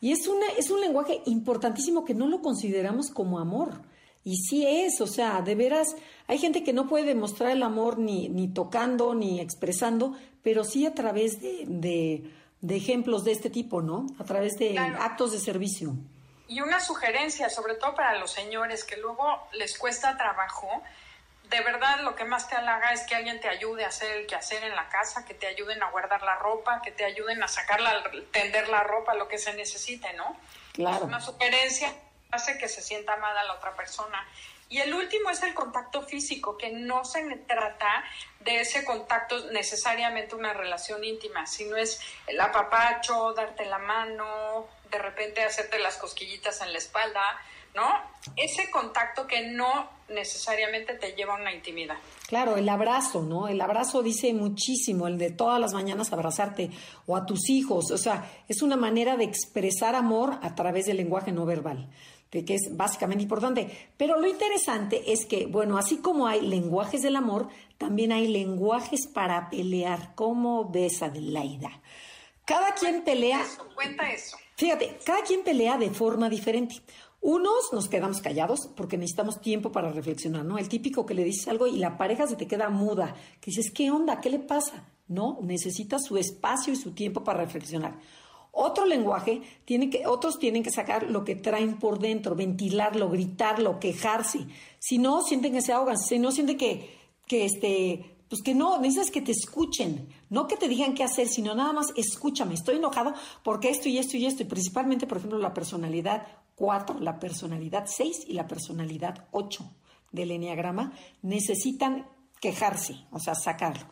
[0.00, 3.80] y es, una, es un lenguaje importantísimo que no lo consideramos como amor.
[4.26, 5.94] Y sí es, o sea, de veras,
[6.26, 10.84] hay gente que no puede demostrar el amor ni, ni tocando, ni expresando, pero sí
[10.84, 12.28] a través de, de,
[12.60, 14.04] de ejemplos de este tipo, ¿no?
[14.18, 14.98] A través de Claro.
[15.00, 15.92] actos de servicio.
[16.48, 20.66] Y una sugerencia, sobre todo para los señores que luego les cuesta trabajo,
[21.48, 24.26] de verdad lo que más te halaga es que alguien te ayude a hacer el
[24.26, 27.46] quehacer en la casa, que te ayuden a guardar la ropa, que te ayuden a
[27.46, 30.36] sacarla, tender la ropa, lo que se necesite, ¿no?
[30.72, 31.04] Claro.
[31.06, 31.94] Una sugerencia
[32.30, 34.26] hace que se sienta amada la otra persona.
[34.68, 38.04] Y el último es el contacto físico, que no se trata
[38.40, 44.98] de ese contacto necesariamente una relación íntima, sino es el apapacho, darte la mano, de
[44.98, 47.22] repente hacerte las cosquillitas en la espalda,
[47.76, 47.86] ¿no?
[48.36, 51.96] Ese contacto que no necesariamente te lleva a una intimidad.
[52.26, 53.48] Claro, el abrazo, ¿no?
[53.48, 56.70] El abrazo dice muchísimo, el de todas las mañanas abrazarte
[57.06, 60.96] o a tus hijos, o sea, es una manera de expresar amor a través del
[60.96, 61.88] lenguaje no verbal,
[62.36, 63.70] que, que es básicamente importante.
[63.96, 69.06] Pero lo interesante es que, bueno, así como hay lenguajes del amor, también hay lenguajes
[69.06, 70.14] para pelear.
[70.14, 71.80] ¿Cómo ves, Adelaida?
[72.44, 73.42] Cada quien pelea...
[73.42, 74.36] Eso, cuenta eso.
[74.56, 76.76] Fíjate, cada quien pelea de forma diferente.
[77.20, 80.58] Unos nos quedamos callados porque necesitamos tiempo para reflexionar, ¿no?
[80.58, 83.72] El típico que le dices algo y la pareja se te queda muda, que dices,
[83.72, 84.20] ¿qué onda?
[84.20, 84.84] ¿Qué le pasa?
[85.08, 87.98] No, necesita su espacio y su tiempo para reflexionar.
[88.58, 93.78] Otro lenguaje tiene que, otros tienen que sacar lo que traen por dentro, ventilarlo, gritarlo,
[93.78, 94.46] quejarse.
[94.78, 96.88] Si no, sienten que se ahogan, si no sienten que,
[97.26, 101.28] que este, pues que no, necesitas que te escuchen, no que te digan qué hacer,
[101.28, 103.12] sino nada más escúchame, estoy enojado
[103.44, 107.84] porque esto y esto y esto, y principalmente, por ejemplo, la personalidad 4, la personalidad
[107.86, 109.70] 6 y la personalidad 8
[110.12, 112.08] del enneagrama necesitan
[112.40, 113.86] quejarse, o sea, sacarlo.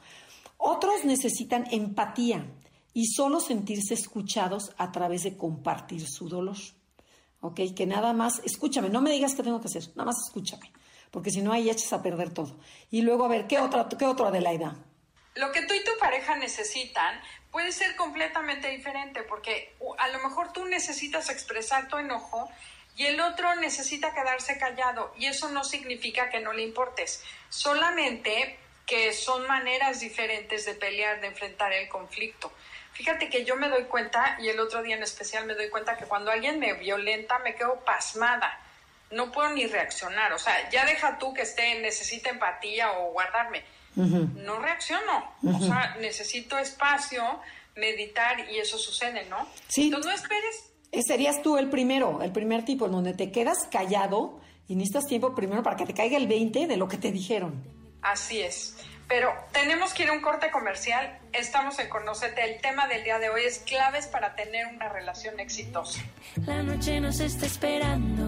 [0.57, 2.47] Otros necesitan empatía.
[2.95, 6.57] Y solo sentirse escuchados a través de compartir su dolor.
[7.41, 7.61] ¿Ok?
[7.77, 10.73] Que nada más, escúchame, no me digas qué tengo que hacer, nada más escúchame,
[11.11, 12.59] porque si no ahí echas a perder todo.
[12.91, 14.77] Y luego a ver, ¿qué otra, qué otro Adelaida?
[15.35, 20.53] Lo que tú y tu pareja necesitan puede ser completamente diferente, porque a lo mejor
[20.53, 22.49] tú necesitas expresar tu enojo
[22.97, 28.59] y el otro necesita quedarse callado y eso no significa que no le importes, solamente
[28.87, 32.53] que son maneras diferentes de pelear, de enfrentar el conflicto.
[32.95, 35.97] Fíjate que yo me doy cuenta, y el otro día en especial me doy cuenta
[35.97, 38.59] que cuando alguien me violenta me quedo pasmada.
[39.11, 40.33] No puedo ni reaccionar.
[40.33, 43.63] O sea, ya deja tú que esté, necesite empatía o guardarme.
[43.97, 45.35] No reacciono.
[45.45, 47.23] O sea, necesito espacio,
[47.77, 49.49] meditar y eso sucede, ¿no?
[49.69, 49.85] Sí.
[49.85, 50.73] Entonces no esperes.
[50.91, 55.07] Eh, Serías tú el primero, el primer tipo, en donde te quedas callado y necesitas
[55.07, 57.65] tiempo primero para que te caiga el 20 de lo que te dijeron.
[58.03, 58.77] Así es.
[59.09, 61.19] Pero tenemos que ir a un corte comercial.
[61.39, 62.45] Estamos en Conocete.
[62.55, 66.01] El tema del día de hoy es claves para tener una relación exitosa.
[66.47, 68.25] La noche nos está esperando,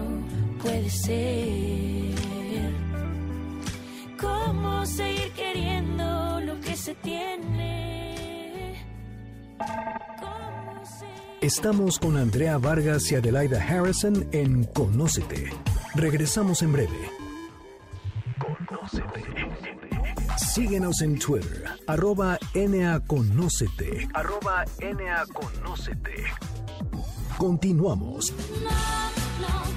[0.61, 2.17] puede ser.
[4.19, 8.85] ¿Cómo seguir queriendo lo que se tiene?
[9.57, 15.51] ¿Cómo seguir- Estamos con Andrea Vargas y Adelaida Harrison en Conócete.
[15.95, 17.09] Regresamos en breve.
[18.39, 19.23] Conócete.
[20.53, 24.09] Síguenos en Twitter, arroba NAConócete.
[24.13, 26.25] Arroba NAConócete.
[27.37, 28.33] Continuamos.
[28.61, 28.69] No,
[29.47, 29.76] no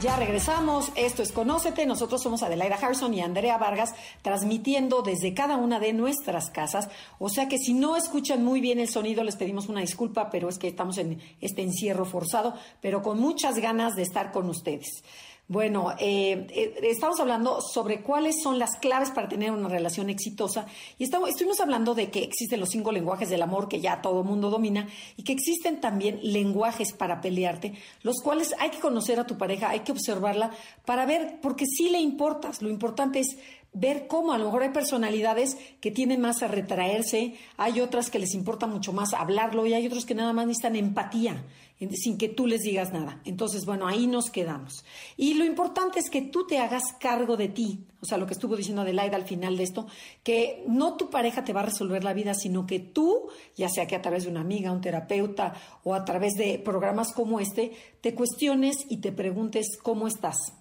[0.00, 5.56] Ya regresamos, esto es Conócete, nosotros somos Adelaida Harrison y Andrea Vargas transmitiendo desde cada
[5.56, 9.34] una de nuestras casas, o sea que si no escuchan muy bien el sonido les
[9.34, 13.96] pedimos una disculpa, pero es que estamos en este encierro forzado, pero con muchas ganas
[13.96, 15.02] de estar con ustedes.
[15.50, 20.66] Bueno, eh, eh, estamos hablando sobre cuáles son las claves para tener una relación exitosa.
[20.98, 24.24] Y estamos, estuvimos hablando de que existen los cinco lenguajes del amor que ya todo
[24.24, 29.26] mundo domina y que existen también lenguajes para pelearte, los cuales hay que conocer a
[29.26, 30.50] tu pareja, hay que observarla
[30.84, 33.38] para ver, porque sí le importas, lo importante es
[33.72, 38.18] ver cómo a lo mejor hay personalidades que tienen más a retraerse, hay otras que
[38.18, 41.44] les importa mucho más hablarlo y hay otros que nada más necesitan empatía
[41.92, 43.20] sin que tú les digas nada.
[43.24, 44.84] Entonces, bueno, ahí nos quedamos.
[45.16, 48.32] Y lo importante es que tú te hagas cargo de ti, o sea, lo que
[48.32, 49.86] estuvo diciendo Adelaida al final de esto,
[50.24, 53.86] que no tu pareja te va a resolver la vida, sino que tú, ya sea
[53.86, 55.54] que a través de una amiga, un terapeuta
[55.84, 60.57] o a través de programas como este, te cuestiones y te preguntes cómo estás.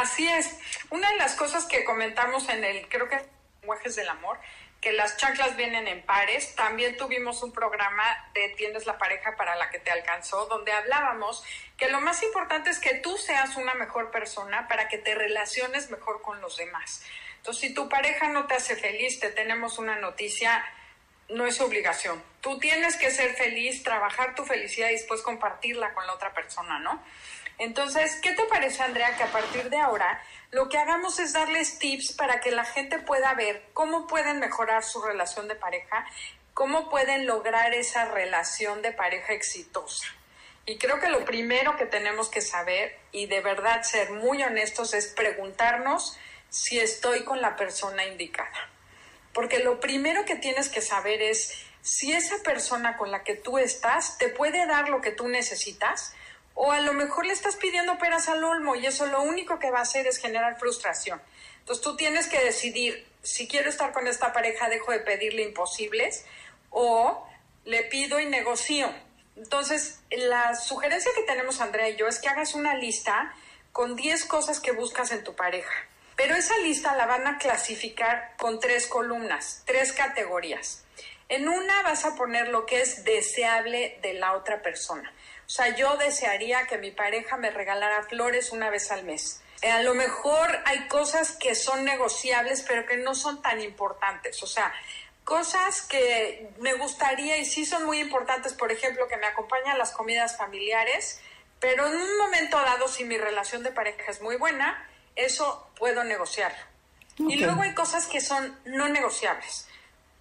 [0.00, 0.58] Así es.
[0.88, 3.20] Una de las cosas que comentamos en el, creo que
[3.60, 4.38] lenguajes del amor,
[4.80, 6.54] que las chanclas vienen en pares.
[6.54, 11.44] También tuvimos un programa de Tienes la pareja para la que te alcanzó, donde hablábamos
[11.76, 15.90] que lo más importante es que tú seas una mejor persona para que te relaciones
[15.90, 17.04] mejor con los demás.
[17.36, 20.64] Entonces, si tu pareja no te hace feliz, te tenemos una noticia,
[21.28, 22.22] no es obligación.
[22.40, 26.78] Tú tienes que ser feliz, trabajar tu felicidad y después compartirla con la otra persona,
[26.78, 27.02] ¿no?
[27.60, 31.78] Entonces, ¿qué te parece, Andrea, que a partir de ahora lo que hagamos es darles
[31.78, 36.06] tips para que la gente pueda ver cómo pueden mejorar su relación de pareja,
[36.54, 40.06] cómo pueden lograr esa relación de pareja exitosa?
[40.64, 44.94] Y creo que lo primero que tenemos que saber y de verdad ser muy honestos
[44.94, 46.18] es preguntarnos
[46.48, 48.70] si estoy con la persona indicada.
[49.34, 53.58] Porque lo primero que tienes que saber es si esa persona con la que tú
[53.58, 56.14] estás te puede dar lo que tú necesitas
[56.62, 59.70] o a lo mejor le estás pidiendo peras al olmo y eso lo único que
[59.70, 61.18] va a hacer es generar frustración.
[61.60, 66.26] Entonces tú tienes que decidir si quiero estar con esta pareja, dejo de pedirle imposibles
[66.68, 67.26] o
[67.64, 68.92] le pido y negocio.
[69.36, 73.34] Entonces, la sugerencia que tenemos Andrea y yo es que hagas una lista
[73.72, 75.72] con 10 cosas que buscas en tu pareja.
[76.14, 80.84] Pero esa lista la van a clasificar con tres columnas, tres categorías.
[81.30, 85.10] En una vas a poner lo que es deseable de la otra persona.
[85.50, 89.42] O sea, yo desearía que mi pareja me regalara flores una vez al mes.
[89.62, 94.40] Eh, a lo mejor hay cosas que son negociables, pero que no son tan importantes.
[94.44, 94.72] O sea,
[95.24, 99.90] cosas que me gustaría y sí son muy importantes, por ejemplo, que me acompañan las
[99.90, 101.20] comidas familiares,
[101.58, 106.04] pero en un momento dado, si mi relación de pareja es muy buena, eso puedo
[106.04, 106.64] negociarlo.
[107.18, 109.66] Y luego hay cosas que son no negociables.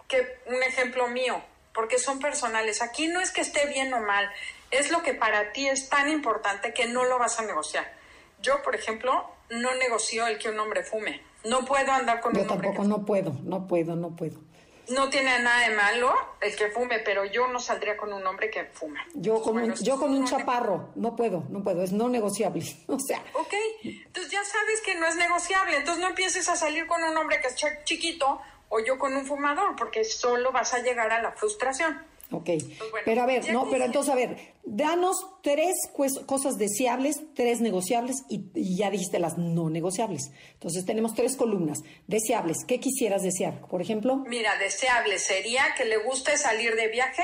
[0.07, 1.39] Que un ejemplo mío,
[1.71, 2.81] porque son personales.
[2.81, 4.27] Aquí no es que esté bien o mal,
[4.71, 7.91] es lo que para ti es tan importante que no lo vas a negociar.
[8.41, 11.21] Yo, por ejemplo, no negocio el que un hombre fume.
[11.45, 14.39] No puedo andar con Yo un hombre tampoco, que no puedo, no puedo, no puedo.
[14.89, 18.49] no tiene nada de malo el que fume, pero yo no saldría con un hombre
[18.49, 19.05] que fuma.
[19.13, 22.63] Yo con, Bueno, un, yo con un chaparro, no puedo, no puedo, es no negociable.
[22.87, 23.53] O sea, Ok,
[23.83, 25.77] entonces ya sabes que no es negociable.
[25.77, 29.15] Entonces no empieces a salir con un hombre que es ch- chiquito o yo con
[29.15, 32.01] un fumador, porque solo vas a llegar a la frustración.
[32.31, 32.45] Ok.
[32.45, 37.19] Pues bueno, pero a ver, no, pero entonces, a ver, danos tres cues- cosas deseables,
[37.33, 40.31] tres negociables y, y ya dijiste las no negociables.
[40.53, 41.79] Entonces tenemos tres columnas.
[42.07, 43.61] Deseables, ¿qué quisieras desear?
[43.67, 47.23] Por ejemplo, Mira, deseable sería que le guste salir de viaje,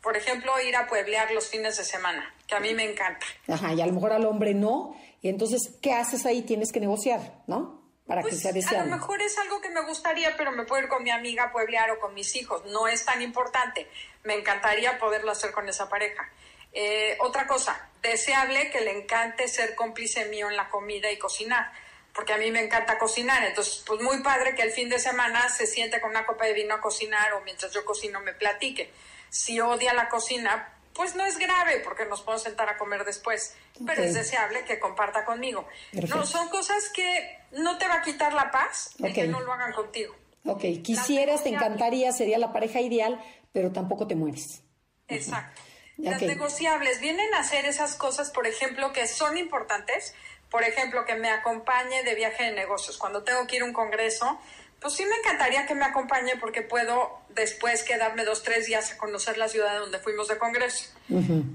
[0.00, 3.26] por ejemplo, ir a pueblear los fines de semana, que a mí me encanta.
[3.48, 6.42] ajá, y a lo mejor al hombre no, y entonces, ¿qué haces ahí?
[6.42, 7.79] Tienes que negociar, ¿no?
[8.10, 10.88] Para que Pues a lo mejor es algo que me gustaría, pero me puedo ir
[10.88, 12.64] con mi amiga a pueblear o con mis hijos.
[12.64, 13.88] No es tan importante.
[14.24, 16.28] Me encantaría poderlo hacer con esa pareja.
[16.72, 21.70] Eh, otra cosa, deseable que le encante ser cómplice mío en la comida y cocinar,
[22.12, 23.44] porque a mí me encanta cocinar.
[23.44, 26.54] Entonces, pues muy padre que el fin de semana se siente con una copa de
[26.54, 28.90] vino a cocinar o mientras yo cocino me platique.
[29.28, 33.56] Si odia la cocina, pues no es grave porque nos podemos sentar a comer después,
[33.86, 35.66] pero es deseable que comparta conmigo.
[35.92, 36.14] Perfecto.
[36.14, 39.50] No, son cosas que no te va a quitar la paz el que no lo
[39.50, 40.14] hagan contigo.
[40.44, 43.18] Ok, quisieras, te encantaría, sería la pareja ideal,
[43.50, 44.60] pero tampoco te mueres.
[45.08, 45.62] Exacto.
[45.96, 50.14] Las negociables vienen a hacer esas cosas, por ejemplo, que son importantes.
[50.50, 52.98] Por ejemplo, que me acompañe de viaje de negocios.
[52.98, 54.38] Cuando tengo que ir a un congreso,
[54.80, 58.96] pues sí me encantaría que me acompañe porque puedo después quedarme dos, tres días a
[58.96, 60.90] conocer la ciudad donde fuimos de congreso.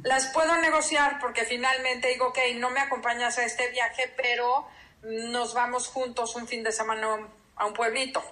[0.04, 4.68] Las puedo negociar porque finalmente digo, ok, no me acompañas a este viaje, pero
[5.02, 8.24] nos vamos juntos un fin de semana a un pueblito.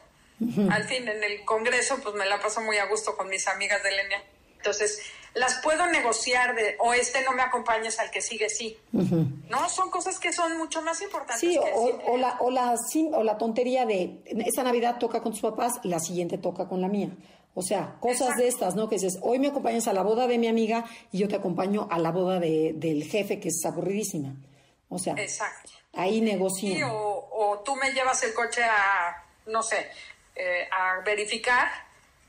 [0.69, 3.81] Al fin, en el congreso, pues me la paso muy a gusto con mis amigas
[3.81, 4.23] de línea.
[4.63, 5.01] Entonces,
[5.33, 8.77] las puedo negociar de, o este no me acompañes al que sigue, sí.
[8.93, 11.41] No, son cosas que son mucho más importantes.
[11.41, 12.75] Sí, que o, la, o, la,
[13.17, 16.87] o la tontería de esta Navidad toca con tus papás, la siguiente toca con la
[16.87, 17.09] mía.
[17.55, 18.41] O sea, cosas Exacto.
[18.41, 18.87] de estas, ¿no?
[18.87, 21.87] Que dices, hoy me acompañas a la boda de mi amiga y yo te acompaño
[21.91, 24.33] a la boda de- del jefe, que es aburridísima.
[24.89, 25.71] O sea, Exacto.
[25.93, 26.83] ahí Sí, negocian.
[26.89, 29.87] o, o tú me llevas el coche a, no sé,
[30.35, 31.67] eh, a verificar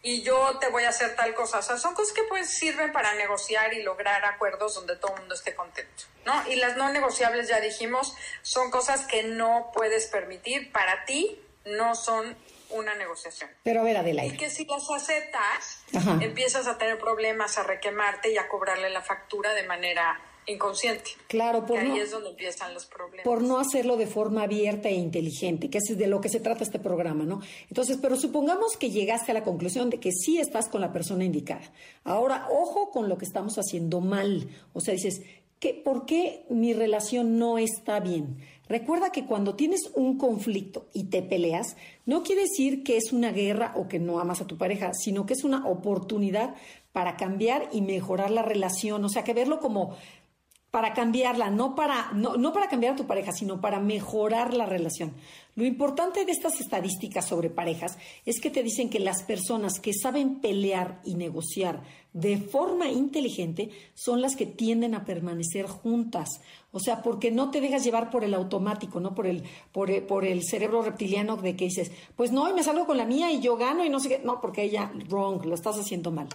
[0.06, 1.58] y yo te voy a hacer tal cosa.
[1.58, 5.20] O sea, son cosas que pues sirven para negociar y lograr acuerdos donde todo el
[5.20, 6.46] mundo esté contento, ¿no?
[6.46, 10.70] Y las no negociables, ya dijimos, son cosas que no puedes permitir.
[10.72, 12.36] Para ti no son
[12.68, 13.50] una negociación.
[13.62, 14.36] Pero a ver, Y Adelaide.
[14.36, 16.18] que si las aceptas, Ajá.
[16.20, 21.11] empiezas a tener problemas, a requemarte y a cobrarle la factura de manera inconsciente.
[21.28, 23.24] Claro, por Que ahí es donde empiezan los problemas.
[23.24, 26.64] por no hacerlo de forma abierta e inteligente, que es de lo que se trata
[26.64, 27.40] este programa, ¿no?
[27.68, 31.24] Entonces, pero supongamos que llegaste a la conclusión de que sí estás con la persona
[31.24, 31.72] indicada.
[32.04, 34.48] Ahora, ojo con lo que estamos haciendo mal.
[34.72, 35.22] O sea, dices,
[35.61, 38.37] ¿qué, ¿por qué mi relación no está bien?
[38.66, 41.76] Recuerda que cuando tienes un conflicto y te peleas,
[42.07, 45.26] no quiere decir que es una guerra o que no amas a tu pareja, sino
[45.26, 46.54] que es una oportunidad
[46.92, 49.04] para cambiar y mejorar la relación.
[49.04, 49.96] O sea, que verlo como
[50.74, 54.66] para cambiarla, no para, no, no para cambiar a tu pareja, sino para mejorar la
[54.66, 55.12] relación.
[55.54, 59.92] Lo importante de estas estadísticas sobre parejas es que te dicen que las personas que
[59.92, 66.40] saben pelear y negociar de forma inteligente son las que tienden a permanecer juntas.
[66.72, 70.02] O sea, porque no te dejas llevar por el automático, no por el, por el,
[70.02, 73.30] por el cerebro reptiliano de que dices, pues no, y me salgo con la mía
[73.30, 74.18] y yo gano y no sé qué.
[74.24, 76.26] No, porque ella, wrong, lo estás haciendo mal.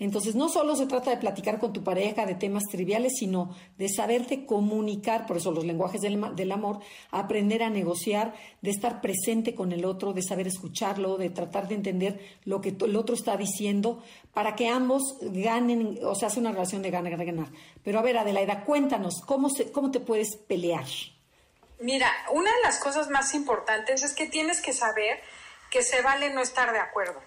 [0.00, 3.86] Entonces, no solo se trata de platicar con tu pareja de temas triviales, sino de
[3.90, 9.54] saberte comunicar, por eso los lenguajes del, del amor, aprender a negociar, de estar presente
[9.54, 13.36] con el otro, de saber escucharlo, de tratar de entender lo que el otro está
[13.36, 17.48] diciendo, para que ambos ganen, o sea, hace una relación de ganar, ganar.
[17.84, 20.86] Pero a ver, Adelaida, cuéntanos, ¿cómo, se, cómo te puedes pelear?
[21.78, 25.20] Mira, una de las cosas más importantes es que tienes que saber
[25.70, 27.20] que se vale no estar de acuerdo.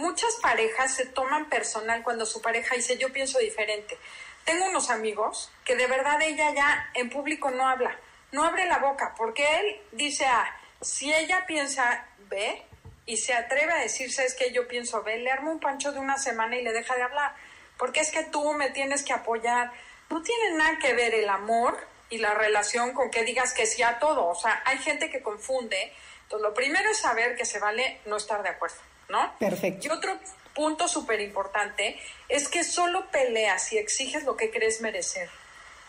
[0.00, 3.98] Muchas parejas se toman personal cuando su pareja dice yo pienso diferente.
[4.46, 7.94] Tengo unos amigos que de verdad ella ya en público no habla,
[8.32, 12.62] no abre la boca, porque él dice A, si ella piensa B
[13.04, 15.98] y se atreve a decirse es que yo pienso B, le arma un pancho de
[15.98, 17.34] una semana y le deja de hablar,
[17.76, 19.70] porque es que tú me tienes que apoyar.
[20.08, 23.82] No tiene nada que ver el amor y la relación con que digas que sí
[23.82, 24.28] a todo.
[24.28, 25.92] O sea, hay gente que confunde.
[26.22, 28.78] Entonces, lo primero es saber que se vale no estar de acuerdo,
[29.10, 29.36] ¿no?
[29.38, 29.86] Perfecto.
[29.86, 30.18] Y otro
[30.54, 35.28] punto súper importante es que solo peleas y exiges lo que crees merecer.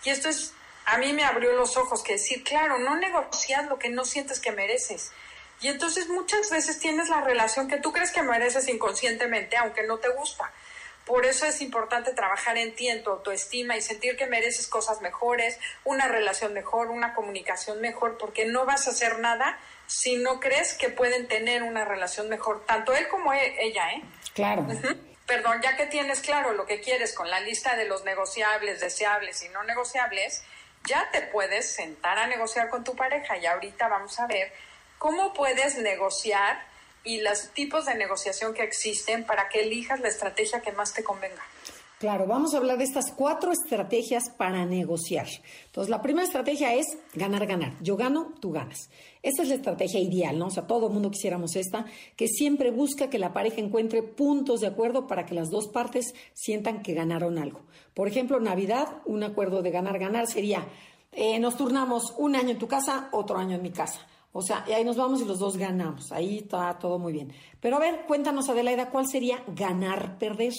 [0.03, 0.53] Y esto es,
[0.85, 4.39] a mí me abrió los ojos que decir, claro, no negocias lo que no sientes
[4.39, 5.11] que mereces.
[5.61, 9.99] Y entonces muchas veces tienes la relación que tú crees que mereces inconscientemente, aunque no
[9.99, 10.51] te gusta.
[11.05, 15.01] Por eso es importante trabajar en ti, en tu autoestima y sentir que mereces cosas
[15.01, 20.39] mejores, una relación mejor, una comunicación mejor, porque no vas a hacer nada si no
[20.39, 24.01] crees que pueden tener una relación mejor, tanto él como e- ella, ¿eh?
[24.33, 24.65] Claro.
[25.25, 29.43] Perdón, ya que tienes claro lo que quieres con la lista de los negociables, deseables
[29.43, 30.43] y no negociables,
[30.85, 34.51] ya te puedes sentar a negociar con tu pareja y ahorita vamos a ver
[34.97, 36.70] cómo puedes negociar
[37.03, 41.03] y los tipos de negociación que existen para que elijas la estrategia que más te
[41.03, 41.43] convenga.
[42.01, 45.27] Claro, vamos a hablar de estas cuatro estrategias para negociar.
[45.65, 47.73] Entonces, la primera estrategia es ganar, ganar.
[47.79, 48.89] Yo gano, tú ganas.
[49.21, 50.47] Esta es la estrategia ideal, ¿no?
[50.47, 51.85] O sea, todo el mundo quisiéramos esta,
[52.15, 56.15] que siempre busca que la pareja encuentre puntos de acuerdo para que las dos partes
[56.33, 57.61] sientan que ganaron algo.
[57.93, 60.67] Por ejemplo, Navidad, un acuerdo de ganar, ganar sería,
[61.11, 64.07] eh, nos turnamos un año en tu casa, otro año en mi casa.
[64.33, 66.11] O sea, y ahí nos vamos y los dos ganamos.
[66.11, 67.33] Ahí está todo muy bien.
[67.59, 70.53] Pero a ver, cuéntanos, Adelaida, ¿cuál sería ganar, perder?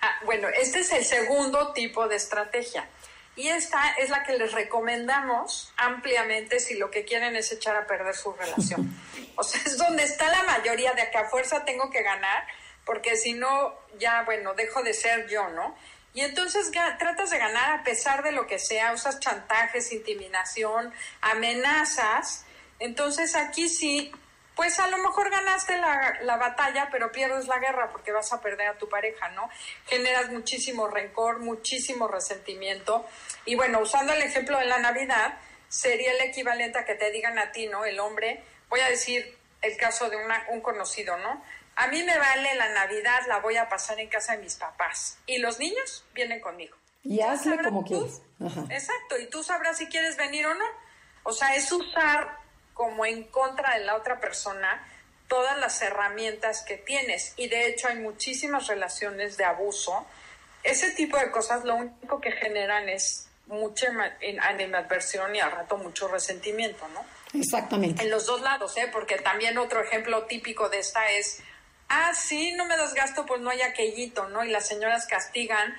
[0.00, 2.88] Ah, bueno, este es el segundo tipo de estrategia.
[3.36, 7.86] Y esta es la que les recomendamos ampliamente si lo que quieren es echar a
[7.86, 8.94] perder su relación.
[9.34, 12.46] O sea, es donde está la mayoría de que a fuerza tengo que ganar,
[12.84, 15.74] porque si no, ya, bueno, dejo de ser yo, ¿no?
[16.12, 20.92] Y entonces tratas de ganar a pesar de lo que sea, usas chantajes, intimidación,
[21.22, 22.44] amenazas.
[22.82, 24.12] Entonces aquí sí
[24.54, 28.40] pues a lo mejor ganaste la, la, batalla, pero pierdes la guerra porque vas a
[28.40, 29.48] perder a tu pareja, ¿no?
[29.86, 33.06] Generas muchísimo rencor, muchísimo resentimiento.
[33.46, 37.38] Y bueno, usando el ejemplo de la Navidad, sería el equivalente a que te digan
[37.38, 37.86] a ti, ¿no?
[37.86, 41.42] El hombre, voy a decir el caso de una, un conocido, ¿no?
[41.76, 45.18] A mí me vale la Navidad, la voy a pasar en casa de mis papás.
[45.26, 46.76] Y los niños vienen conmigo.
[47.02, 48.20] Y hazle como quieres.
[48.68, 50.66] Exacto, y tú sabrás si quieres venir o no.
[51.22, 52.41] O sea, es usar
[52.82, 54.84] como en contra de la otra persona
[55.28, 57.32] todas las herramientas que tienes.
[57.36, 60.04] Y de hecho hay muchísimas relaciones de abuso.
[60.64, 63.86] Ese tipo de cosas lo único que generan es mucha
[64.40, 67.04] animadversión y al rato mucho resentimiento, ¿no?
[67.38, 68.02] Exactamente.
[68.02, 68.88] En los dos lados, ¿eh?
[68.92, 71.40] Porque también otro ejemplo típico de esta es,
[71.88, 74.44] ah, sí, no me das gasto, pues no hay aquellito, ¿no?
[74.44, 75.72] Y las señoras castigan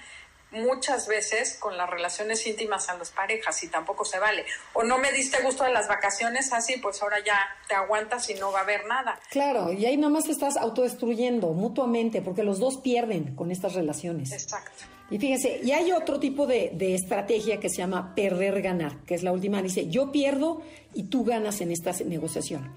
[0.54, 4.46] muchas veces con las relaciones íntimas a las parejas y tampoco se vale.
[4.74, 7.38] O no me diste gusto de las vacaciones, así pues ahora ya
[7.68, 9.20] te aguantas y no va a haber nada.
[9.30, 14.32] Claro, y ahí nomás te estás autodestruyendo mutuamente porque los dos pierden con estas relaciones.
[14.32, 14.84] Exacto.
[15.10, 19.24] Y fíjense, y hay otro tipo de, de estrategia que se llama perder-ganar, que es
[19.24, 19.62] la última.
[19.62, 20.62] Dice, yo pierdo
[20.94, 22.74] y tú ganas en esta negociación.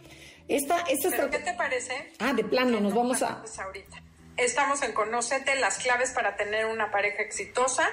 [0.49, 2.13] Esta, esta ¿Pero qué te parece?
[2.19, 3.43] Ah, de plano, nos vamos a...
[3.65, 4.03] Ahorita.
[4.37, 7.89] Estamos en Conócete, las claves para tener una pareja exitosa.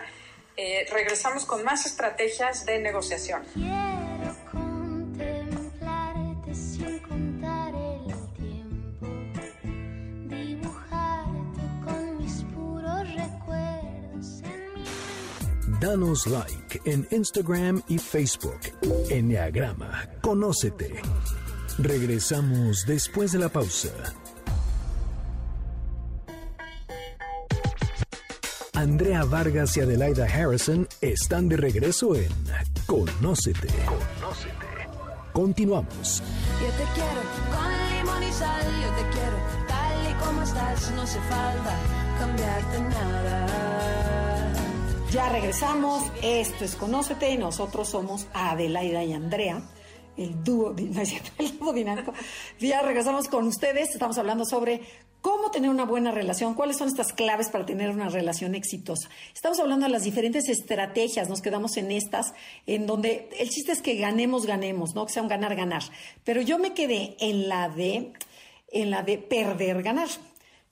[0.57, 3.45] Eh, regresamos con más estrategias de negociación.
[3.53, 9.07] Quiero contemplarte sin contar el tiempo,
[10.25, 14.83] dibujarte con mis puros recuerdos en mi
[15.79, 18.59] Danos like en Instagram y Facebook.
[19.09, 21.01] Enneagrama, conócete.
[21.79, 24.13] Regresamos después de la pausa.
[28.84, 32.27] Andrea Vargas y Adelaida Harrison están de regreso en
[32.86, 33.69] Conócete.
[33.86, 34.67] Conócete.
[35.31, 36.21] Continuamos.
[36.59, 39.38] Yo te quiero con limón y sal, yo te quiero
[39.69, 41.79] tal y como estás, no hace falta
[42.19, 43.47] cambiarte nada.
[45.11, 49.61] Ya regresamos, esto es Conócete, nosotros somos Adelaida y Andrea,
[50.18, 52.14] el dúo, no es cierto, el dúo dinámico.
[52.59, 54.82] Ya regresamos con ustedes, estamos hablando sobre
[55.22, 59.09] cómo tener una buena relación, cuáles son estas claves para tener una relación exitosa.
[59.34, 62.34] Estamos hablando de las diferentes estrategias, nos quedamos en estas,
[62.68, 65.05] en donde el chiste es que ganemos, ganemos, ¿no?
[65.05, 65.84] Que sea un ganar, ganar.
[66.26, 68.11] Pero yo me quedé en la de,
[68.72, 70.09] en la de perder, ganar.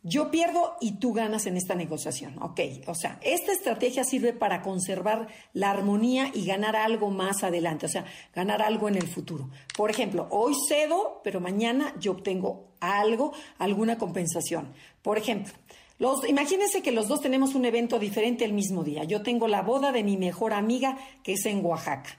[0.03, 2.41] Yo pierdo y tú ganas en esta negociación.
[2.41, 7.85] Ok, o sea, esta estrategia sirve para conservar la armonía y ganar algo más adelante,
[7.85, 9.51] o sea, ganar algo en el futuro.
[9.77, 14.73] Por ejemplo, hoy cedo, pero mañana yo obtengo algo, alguna compensación.
[15.03, 15.53] Por ejemplo,
[15.99, 19.03] los, imagínense que los dos tenemos un evento diferente el mismo día.
[19.03, 22.17] Yo tengo la boda de mi mejor amiga, que es en Oaxaca.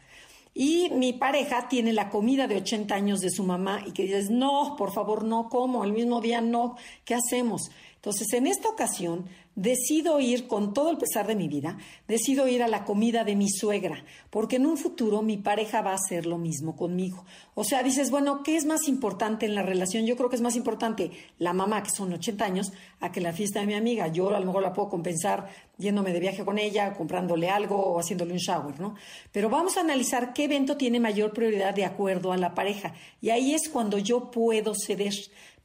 [0.55, 4.31] Y mi pareja tiene la comida de 80 años de su mamá y que dices,
[4.31, 7.71] no, por favor, no como, el mismo día no, ¿qué hacemos?
[7.95, 11.77] Entonces, en esta ocasión, decido ir con todo el pesar de mi vida,
[12.09, 15.93] decido ir a la comida de mi suegra, porque en un futuro mi pareja va
[15.93, 17.25] a hacer lo mismo conmigo.
[17.55, 20.07] O sea, dices, bueno, ¿qué es más importante en la relación?
[20.07, 23.33] Yo creo que es más importante la mamá, que son 80 años, a que la
[23.33, 24.09] fiesta de mi amiga.
[24.09, 27.99] Yo a lo mejor la puedo compensar yéndome de viaje con ella, comprándole algo o
[27.99, 28.95] haciéndole un shower, ¿no?
[29.33, 32.95] Pero vamos a analizar qué evento tiene mayor prioridad de acuerdo a la pareja.
[33.21, 35.13] Y ahí es cuando yo puedo ceder.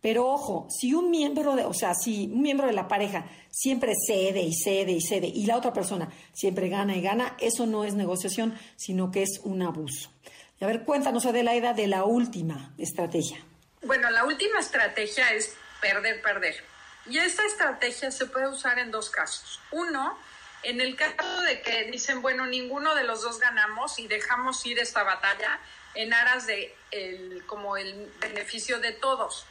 [0.02, 3.94] Pero ojo, si un miembro de, o sea, si un miembro de la pareja siempre
[4.08, 7.84] cede y cede y cede y la otra persona siempre gana y gana, eso no
[7.84, 10.12] es negociación, sino que es un abuso.
[10.60, 13.44] Y a ver, cuéntanos, Adelaida, de la última estrategia.
[13.84, 16.64] Bueno, la última estrategia es perder, perder.
[17.10, 19.60] Y esta estrategia se puede usar en dos casos.
[19.72, 20.18] Uno,
[20.64, 24.80] En el caso de que dicen, bueno, ninguno de los dos ganamos y dejamos ir
[24.80, 25.60] esta batalla
[25.94, 29.46] en aras de el, como el beneficio de todos,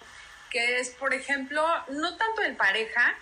[0.51, 3.15] que es, por ejemplo, no tanto en pareja,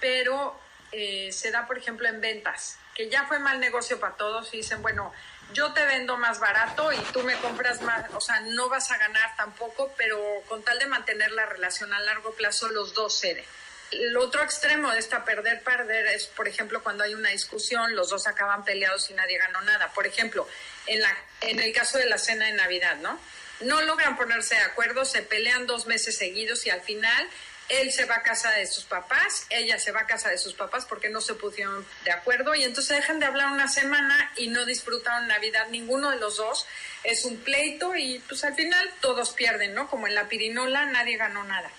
[0.00, 0.58] pero
[0.92, 4.58] eh, se da, por ejemplo, en ventas, que ya fue mal negocio para todos y
[4.58, 5.12] dicen, bueno,
[5.52, 8.98] yo te vendo más barato y tú me compras más, o sea, no vas a
[8.98, 13.44] ganar tampoco, pero con tal de mantener la relación a largo plazo, los dos ceden.
[13.90, 18.10] El otro extremo de esta perder, perder es, por ejemplo, cuando hay una discusión, los
[18.10, 19.90] dos acaban peleados y nadie ganó nada.
[19.94, 20.46] Por ejemplo,
[20.86, 23.18] en, la, en el caso de la cena de Navidad, ¿no?
[23.60, 27.28] No logran ponerse de acuerdo, se pelean dos meses seguidos y al final
[27.68, 30.54] él se va a casa de sus papás, ella se va a casa de sus
[30.54, 34.48] papás porque no se pusieron de acuerdo y entonces dejan de hablar una semana y
[34.48, 36.66] no disfrutaron Navidad ninguno de los dos.
[37.04, 39.88] Es un pleito y pues al final todos pierden, ¿no?
[39.88, 41.70] Como en la pirinola nadie ganó nada.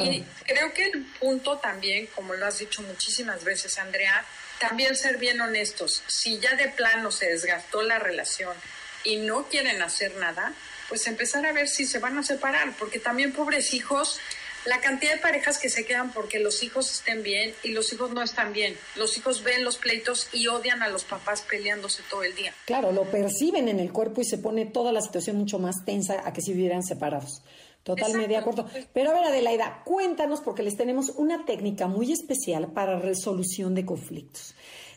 [0.00, 4.24] Y creo que el punto también, como lo has dicho muchísimas veces, Andrea,
[4.58, 6.02] también ser bien honestos.
[6.06, 8.56] Si ya de plano se desgastó la relación
[9.04, 10.52] y no quieren hacer nada,
[10.88, 14.18] pues empezar a ver si se van a separar, porque también pobres hijos,
[14.66, 18.10] la cantidad de parejas que se quedan porque los hijos estén bien y los hijos
[18.10, 18.76] no están bien.
[18.96, 22.52] Los hijos ven los pleitos y odian a los papás peleándose todo el día.
[22.64, 26.20] Claro, lo perciben en el cuerpo y se pone toda la situación mucho más tensa
[26.24, 27.42] a que si vivieran separados.
[27.84, 28.66] Totalmente de acuerdo.
[28.92, 33.86] Pero a ver, Adelaida, cuéntanos porque les tenemos una técnica muy especial para resolución de
[33.86, 34.56] conflictos.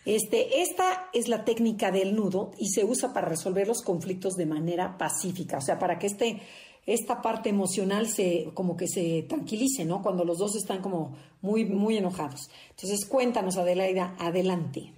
[0.09, 4.47] Este, esta es la técnica del nudo y se usa para resolver los conflictos de
[4.47, 6.41] manera pacífica, o sea, para que este,
[6.87, 10.01] esta parte emocional se, como que se tranquilice, ¿no?
[10.01, 12.49] Cuando los dos están como muy, muy enojados.
[12.71, 14.91] Entonces, cuéntanos, Adelaida, adelante.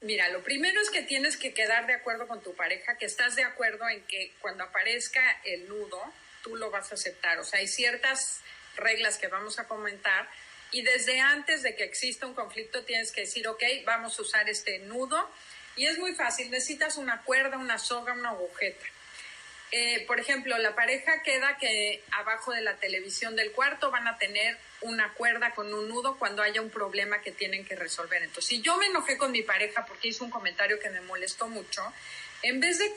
[0.00, 3.34] Mira, lo primero es que tienes que quedar de acuerdo con tu pareja, que estás
[3.34, 5.98] de acuerdo en que cuando aparezca el nudo,
[6.44, 7.36] tú lo vas a aceptar.
[7.40, 8.38] O sea, hay ciertas
[8.76, 10.28] reglas que vamos a comentar
[10.72, 14.48] y desde antes de que exista un conflicto tienes que decir, ok, vamos a usar
[14.48, 15.30] este nudo.
[15.76, 18.84] Y es muy fácil, necesitas una cuerda, una soga, una agujeta.
[19.70, 24.18] Eh, por ejemplo, la pareja queda que abajo de la televisión del cuarto van a
[24.18, 28.22] tener una cuerda con un nudo cuando haya un problema que tienen que resolver.
[28.22, 31.48] Entonces, si yo me enojé con mi pareja porque hizo un comentario que me molestó
[31.48, 31.82] mucho,
[32.42, 32.92] en vez de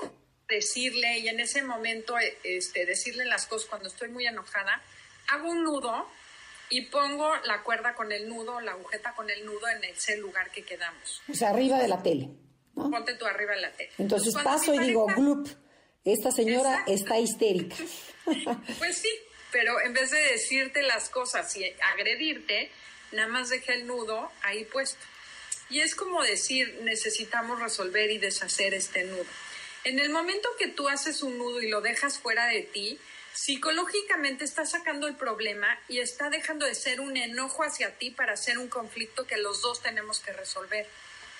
[0.49, 4.81] decirle y en ese momento este, decirle las cosas cuando estoy muy enojada,
[5.27, 6.09] hago un nudo
[6.69, 10.51] y pongo la cuerda con el nudo, la agujeta con el nudo en ese lugar
[10.51, 11.21] que quedamos.
[11.29, 12.29] O sea, arriba de la tele.
[12.73, 13.91] Ponte tú arriba de la tele.
[13.97, 15.47] Entonces, paso y digo, glup,
[16.03, 17.75] esta señora está histérica.
[18.79, 19.11] pues sí,
[19.51, 22.71] pero en vez de decirte las cosas y agredirte,
[23.11, 24.99] nada más dejé el nudo ahí puesto.
[25.69, 29.25] Y es como decir, necesitamos resolver y deshacer este nudo.
[29.83, 32.99] En el momento que tú haces un nudo y lo dejas fuera de ti,
[33.35, 38.37] psicológicamente está sacando el problema y está dejando de ser un enojo hacia ti para
[38.37, 40.87] ser un conflicto que los dos tenemos que resolver.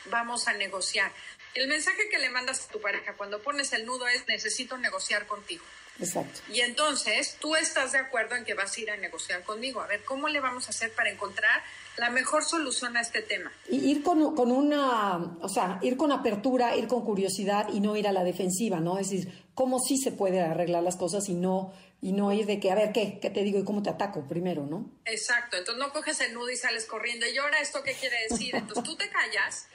[0.09, 1.11] Vamos a negociar.
[1.53, 5.25] El mensaje que le mandas a tu pareja cuando pones el nudo es necesito negociar
[5.25, 5.63] contigo.
[5.99, 6.41] Exacto.
[6.51, 9.79] Y entonces tú estás de acuerdo en que vas a ir a negociar conmigo.
[9.79, 11.61] A ver, ¿cómo le vamos a hacer para encontrar
[11.97, 13.51] la mejor solución a este tema?
[13.69, 17.95] Y ir con, con una, o sea, ir con apertura, ir con curiosidad y no
[17.95, 18.99] ir a la defensiva, ¿no?
[18.99, 22.59] Es decir, cómo sí se puede arreglar las cosas y no y no ir de
[22.59, 23.19] que, a ver, ¿qué?
[23.19, 24.91] ¿Qué te digo y cómo te ataco primero, no?
[25.05, 28.55] Exacto, entonces no coges el nudo y sales corriendo y ahora esto qué quiere decir,
[28.55, 29.67] entonces tú te callas,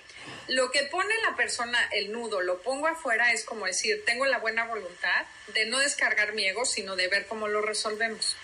[0.48, 4.38] lo que pone la persona el nudo, lo pongo afuera, es como decir, tengo la
[4.38, 8.36] buena voluntad de no descargar mi ego, sino de ver cómo lo resolvemos.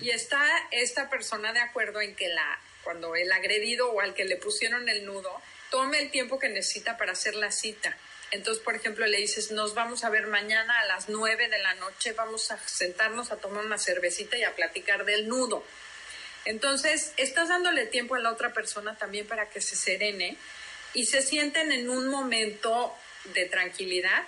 [0.00, 4.24] Y está esta persona de acuerdo en que la, cuando el agredido o al que
[4.24, 5.30] le pusieron el nudo,
[5.70, 7.96] tome el tiempo que necesita para hacer la cita
[8.30, 11.74] entonces, por ejemplo, le dices, nos vamos a ver mañana a las nueve de la
[11.74, 15.64] noche, vamos a sentarnos a tomar una cervecita y a platicar del nudo.
[16.44, 20.36] Entonces, estás dándole tiempo a la otra persona también para que se serene
[20.94, 22.92] y se sienten en un momento
[23.34, 24.22] de tranquilidad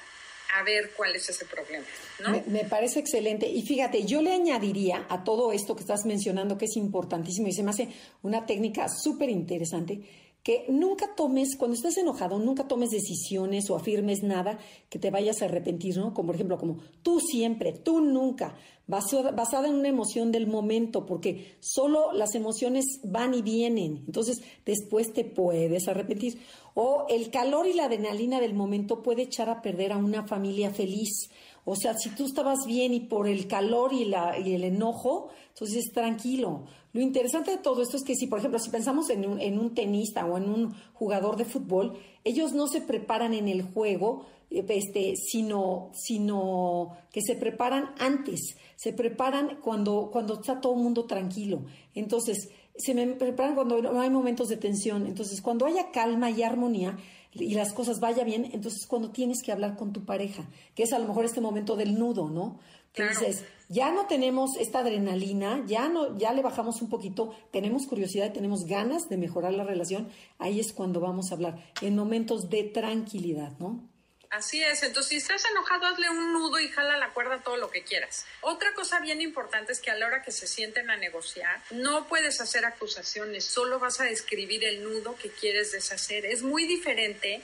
[0.55, 1.85] a ver cuál es ese problema.
[2.29, 3.49] Me, me, parece excelente.
[3.49, 7.53] Y fíjate, yo le añadiría a todo esto que estás mencionando, que es importantísimo y
[7.53, 7.89] se me hace
[8.23, 10.03] una técnica súper interesante,
[10.43, 15.41] que nunca tomes, cuando estés enojado, nunca tomes decisiones o afirmes nada que te vayas
[15.41, 16.13] a arrepentir, ¿no?
[16.15, 21.57] Como por ejemplo, como tú siempre, tú nunca, basada en una emoción del momento, porque
[21.61, 26.41] solo las emociones van y vienen, entonces después te puedes arrepentir.
[26.75, 30.71] O el calor y la adrenalina del momento puede echar a perder a una familia
[30.71, 31.31] feliz.
[31.65, 35.29] O sea, si tú estabas bien y por el calor y, la, y el enojo,
[35.49, 36.65] entonces tranquilo.
[36.93, 39.59] Lo interesante de todo esto es que si, por ejemplo, si pensamos en un, en
[39.59, 44.27] un tenista o en un jugador de fútbol, ellos no se preparan en el juego,
[44.51, 50.83] eh, este, sino, sino que se preparan antes, se preparan cuando, cuando está todo el
[50.83, 51.65] mundo tranquilo.
[51.95, 55.07] Entonces, se me preparan cuando no hay momentos de tensión.
[55.07, 56.97] Entonces, cuando haya calma y armonía
[57.35, 60.93] y las cosas vaya bien, entonces cuando tienes que hablar con tu pareja, que es
[60.93, 62.59] a lo mejor este momento del nudo, ¿no?
[62.95, 68.33] Entonces, ya no tenemos esta adrenalina, ya no, ya le bajamos un poquito, tenemos curiosidad,
[68.33, 70.09] tenemos ganas de mejorar la relación,
[70.39, 73.92] ahí es cuando vamos a hablar, en momentos de tranquilidad, ¿no?
[74.33, 77.71] Así es, entonces si estás enojado, hazle un nudo y jala la cuerda todo lo
[77.71, 78.25] que quieras.
[78.41, 82.09] Otra cosa bien importante es que a la hora que se sienten a negociar, no
[82.09, 86.25] puedes hacer acusaciones, solo vas a describir el nudo que quieres deshacer.
[86.25, 87.43] Es muy diferente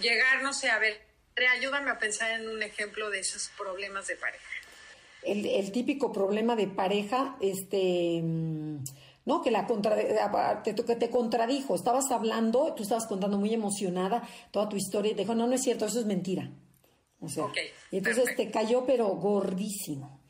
[0.00, 1.02] llegar, no sé, a ver,
[1.52, 4.44] ayúdame a pensar en un ejemplo de esos problemas de pareja.
[5.22, 8.22] El, típico problema de pareja, este
[9.24, 9.42] ¿no?
[9.42, 9.96] Que la contra,
[10.62, 15.22] te, te contradijo, estabas hablando, tú estabas contando muy emocionada toda tu historia y te
[15.22, 16.50] dijo, no, no es cierto, eso es mentira.
[17.20, 17.46] O sea,
[17.90, 20.20] y entonces te cayó pero gordísimo.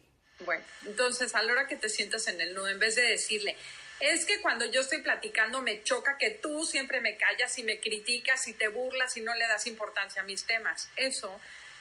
[0.45, 3.57] Bueno, entonces a la hora que te sientas en el nudo, en vez de decirle,
[4.01, 7.78] es que cuando yo estoy platicando me choca que tú siempre me callas y me
[7.78, 10.88] criticas y te burlas y no le das importancia a mis temas.
[10.97, 11.30] Eso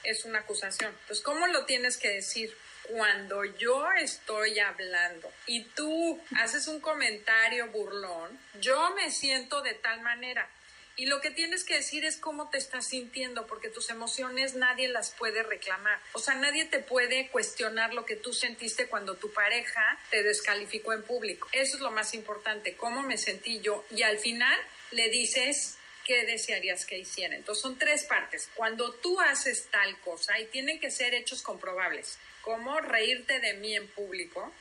[0.04, 0.90] es una acusación.
[1.02, 2.56] Entonces, ¿cómo lo tienes que decir?
[2.90, 10.00] cuando yo estoy hablando y tú haces un comentario burlón, yo me siento de tal
[10.00, 10.48] manera.
[10.96, 14.88] Y lo que tienes que decir es cómo te estás sintiendo, porque tus emociones nadie
[14.88, 15.98] las puede reclamar.
[16.12, 20.92] O sea, nadie te puede cuestionar lo que tú sentiste cuando tu pareja te descalificó
[20.92, 21.48] en público.
[21.52, 23.86] Eso es lo más importante, cómo me sentí yo.
[23.90, 24.58] Y al final
[24.90, 25.78] le dices
[26.10, 27.36] qué desearías que hiciera.
[27.36, 28.50] Entonces son tres partes.
[28.56, 33.76] Cuando tú haces tal cosa y tienen que ser hechos comprobables cómo reírte de mí
[33.76, 34.52] en público,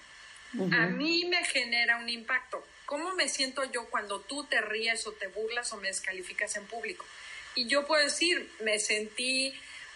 [0.71, 2.63] a mí me genera un impacto.
[2.85, 6.67] ¿Cómo me siento yo cuando tú te ríes o te burlas o me descalificas en
[6.67, 7.03] público?
[7.55, 9.51] Y yo puedo decir, me sentí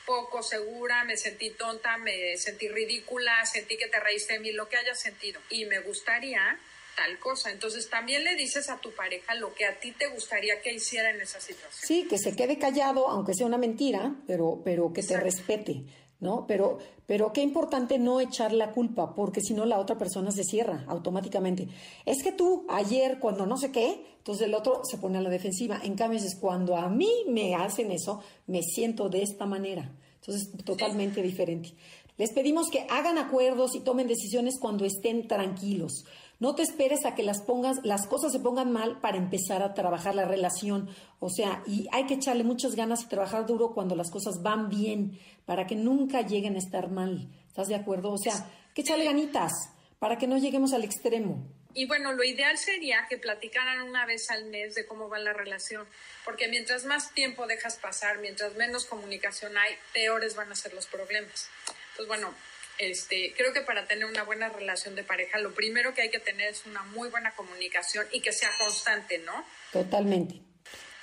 [0.08, 4.70] poco segura, me sentí tonta, me sentí ridícula, sentí que te reíste de mí, lo
[4.70, 5.40] que hayas sentido.
[5.52, 6.58] Y me gustaría
[6.96, 7.52] tal cosa.
[7.52, 11.10] Entonces también le dices a tu pareja lo que a ti te gustaría que hiciera
[11.10, 11.88] en esa situación.
[11.88, 15.86] Sí, que se quede callado, aunque sea una mentira, pero, pero que te respete.
[16.24, 16.48] ¿no?
[16.48, 20.46] Pero, pero qué importante no echar la culpa, porque si no la otra persona se
[20.46, 21.68] cierra automáticamente.
[22.06, 25.30] Es que tú ayer cuando no sé qué, entonces el otro se pone a la
[25.30, 25.82] defensiva.
[25.84, 29.92] En cambio, es cuando a mí me hacen eso, me siento de esta manera.
[30.22, 31.74] Entonces, totalmente diferente.
[32.18, 36.06] Les pedimos que hagan acuerdos y tomen decisiones cuando estén tranquilos.
[36.40, 39.74] No te esperes a que las pongas, las cosas se pongan mal para empezar a
[39.74, 40.90] trabajar la relación.
[41.20, 44.70] O sea, y hay que echarle muchas ganas y trabajar duro cuando las cosas van
[44.70, 47.30] bien, para que nunca lleguen a estar mal.
[47.48, 48.12] ¿Estás de acuerdo?
[48.12, 48.34] O sea,
[48.74, 49.52] que echarle ganitas
[50.00, 51.48] para que no lleguemos al extremo.
[51.76, 55.34] Y bueno, lo ideal sería que platicaran una vez al mes de cómo va la
[55.34, 55.88] relación,
[56.24, 60.86] porque mientras más tiempo dejas pasar, mientras menos comunicación hay, peores van a ser los
[60.86, 61.50] problemas.
[61.96, 62.34] Pues bueno,
[62.78, 66.20] este, creo que para tener una buena relación de pareja, lo primero que hay que
[66.20, 69.34] tener es una muy buena comunicación y que sea constante, ¿no?
[69.72, 70.42] Totalmente.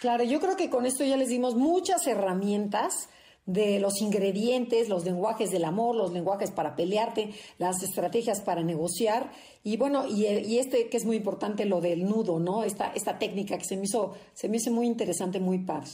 [0.00, 3.08] Claro, yo creo que con esto ya les dimos muchas herramientas
[3.46, 9.32] de los ingredientes, los lenguajes del amor, los lenguajes para pelearte, las estrategias para negociar
[9.64, 12.62] y bueno, y, y, este que es muy importante, lo del nudo, ¿no?
[12.62, 15.90] Esta, esta técnica que se me hizo, se me hizo muy interesante, muy padre.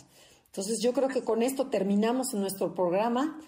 [0.47, 3.41] Entonces yo creo que con esto terminamos nuestro programa.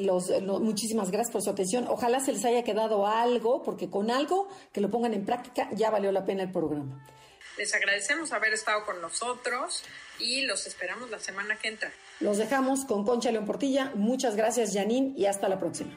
[0.00, 1.86] Los, muchísimas gracias por su atención.
[1.88, 5.90] Ojalá se les haya quedado algo, porque con algo que lo pongan en práctica ya
[5.90, 7.04] valió la pena el programa.
[7.56, 9.84] Les agradecemos haber estado con nosotros
[10.18, 11.92] y los esperamos la semana que entra.
[12.20, 13.92] Los dejamos con Concha León Portilla.
[13.94, 15.96] Muchas gracias, Janine, y hasta la próxima.